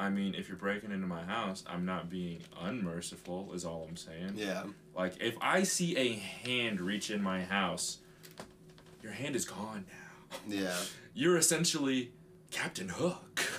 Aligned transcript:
I 0.00 0.08
mean, 0.08 0.34
if 0.34 0.48
you're 0.48 0.56
breaking 0.56 0.92
into 0.92 1.06
my 1.06 1.22
house, 1.22 1.62
I'm 1.66 1.84
not 1.84 2.08
being 2.08 2.40
unmerciful, 2.58 3.52
is 3.52 3.66
all 3.66 3.86
I'm 3.86 3.96
saying. 3.96 4.32
Yeah. 4.34 4.62
Like, 4.96 5.20
if 5.20 5.36
I 5.42 5.62
see 5.62 5.94
a 5.94 6.14
hand 6.14 6.80
reach 6.80 7.10
in 7.10 7.22
my 7.22 7.42
house, 7.44 7.98
your 9.02 9.12
hand 9.12 9.36
is 9.36 9.44
gone 9.44 9.84
now. 9.88 10.36
Yeah. 10.48 10.76
You're 11.14 11.36
essentially 11.36 12.12
Captain 12.50 12.88
Hook. 12.88 13.42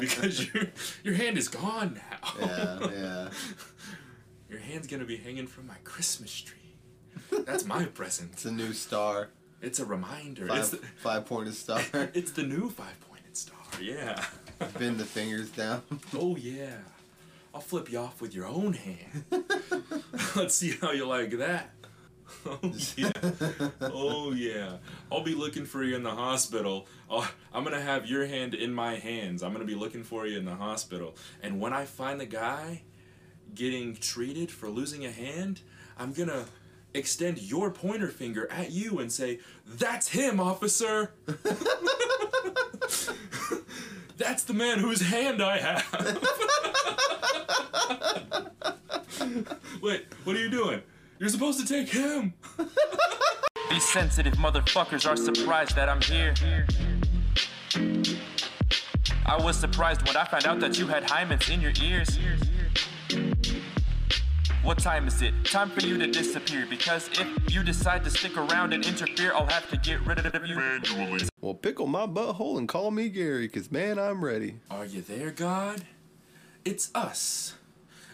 because 0.00 0.52
your, 0.54 0.64
your 1.04 1.14
hand 1.14 1.36
is 1.36 1.48
gone 1.48 2.00
now. 2.10 2.32
Yeah. 2.40 2.88
Yeah. 2.90 3.28
Your 4.48 4.60
hand's 4.60 4.86
gonna 4.86 5.04
be 5.04 5.18
hanging 5.18 5.46
from 5.46 5.66
my 5.66 5.76
Christmas 5.84 6.40
tree. 6.40 6.74
That's 7.44 7.66
my 7.66 7.84
present. 7.84 8.30
It's 8.32 8.46
a 8.46 8.50
new 8.50 8.72
star. 8.72 9.28
It's 9.60 9.78
a 9.78 9.84
reminder. 9.84 10.46
Five, 10.46 10.58
It's 10.58 10.70
the, 10.70 10.76
five 10.96 11.26
pointed 11.26 11.52
star. 11.52 11.82
it's 12.14 12.32
the 12.32 12.44
new 12.44 12.70
five 12.70 12.98
pointed 13.06 13.36
star. 13.36 13.58
Yeah. 13.82 14.24
Bend 14.78 14.98
the 14.98 15.04
fingers 15.04 15.50
down. 15.50 15.82
Oh 16.14 16.36
yeah. 16.36 16.78
I'll 17.54 17.60
flip 17.60 17.90
you 17.90 17.98
off 17.98 18.20
with 18.20 18.34
your 18.34 18.46
own 18.46 18.72
hand. 18.74 19.24
Let's 20.36 20.54
see 20.54 20.72
how 20.80 20.92
you 20.92 21.06
like 21.06 21.30
that. 21.38 21.70
Oh 22.46 22.72
yeah. 22.96 23.10
Oh 23.80 24.32
yeah. 24.32 24.76
I'll 25.10 25.22
be 25.24 25.34
looking 25.34 25.64
for 25.64 25.82
you 25.82 25.96
in 25.96 26.02
the 26.02 26.10
hospital. 26.10 26.86
i 27.10 27.28
I'm 27.52 27.64
gonna 27.64 27.80
have 27.80 28.06
your 28.06 28.26
hand 28.26 28.54
in 28.54 28.72
my 28.72 28.96
hands. 28.96 29.42
I'm 29.42 29.52
gonna 29.52 29.64
be 29.64 29.74
looking 29.74 30.04
for 30.04 30.26
you 30.26 30.38
in 30.38 30.44
the 30.44 30.54
hospital. 30.54 31.16
And 31.42 31.58
when 31.60 31.72
I 31.72 31.84
find 31.86 32.20
the 32.20 32.26
guy 32.26 32.82
getting 33.54 33.96
treated 33.96 34.50
for 34.50 34.68
losing 34.68 35.06
a 35.06 35.10
hand, 35.10 35.62
I'm 35.98 36.12
gonna 36.12 36.44
extend 36.94 37.38
your 37.38 37.70
pointer 37.70 38.08
finger 38.08 38.46
at 38.52 38.70
you 38.70 38.98
and 38.98 39.10
say, 39.10 39.40
"That's 39.66 40.08
him, 40.08 40.38
officer." 40.38 41.14
That's 44.18 44.42
the 44.42 44.52
man 44.52 44.80
whose 44.80 45.00
hand 45.00 45.40
I 45.40 45.58
have. 45.58 46.18
Wait, 49.80 50.06
what 50.24 50.34
are 50.34 50.40
you 50.40 50.50
doing? 50.50 50.82
You're 51.20 51.28
supposed 51.28 51.60
to 51.60 51.66
take 51.66 51.88
him. 51.88 52.34
These 53.70 53.88
sensitive 53.88 54.34
motherfuckers 54.34 55.08
are 55.08 55.16
surprised 55.16 55.76
that 55.76 55.88
I'm 55.88 56.00
here. 56.00 56.34
I 59.24 59.36
was 59.36 59.56
surprised 59.56 60.04
when 60.04 60.16
I 60.16 60.24
found 60.24 60.46
out 60.46 60.58
that 60.60 60.76
you 60.76 60.88
had 60.88 61.04
hymens 61.04 61.48
in 61.48 61.60
your 61.60 61.72
ears. 61.80 62.18
What 64.68 64.76
time 64.76 65.08
is 65.08 65.22
it? 65.22 65.32
Time 65.46 65.70
for 65.70 65.80
you 65.80 65.96
to 65.96 66.06
disappear 66.06 66.66
because 66.68 67.08
if 67.14 67.54
you 67.54 67.62
decide 67.64 68.04
to 68.04 68.10
stick 68.10 68.36
around 68.36 68.74
and 68.74 68.84
interfere, 68.84 69.32
I'll 69.32 69.46
have 69.46 69.66
to 69.70 69.78
get 69.78 70.06
rid 70.06 70.18
of 70.18 70.46
you 70.46 70.56
manually. 70.56 71.26
Well, 71.40 71.54
pickle 71.54 71.86
my 71.86 72.06
butthole 72.06 72.58
and 72.58 72.68
call 72.68 72.90
me 72.90 73.08
Gary, 73.08 73.48
cause 73.48 73.72
man, 73.72 73.98
I'm 73.98 74.22
ready. 74.22 74.56
Are 74.70 74.84
you 74.84 75.00
there, 75.00 75.30
God? 75.30 75.84
It's 76.66 76.90
us, 76.94 77.54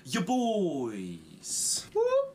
your 0.05 0.23
boys. 0.23 1.87
Whoop 1.93 2.07
whoop! 2.07 2.34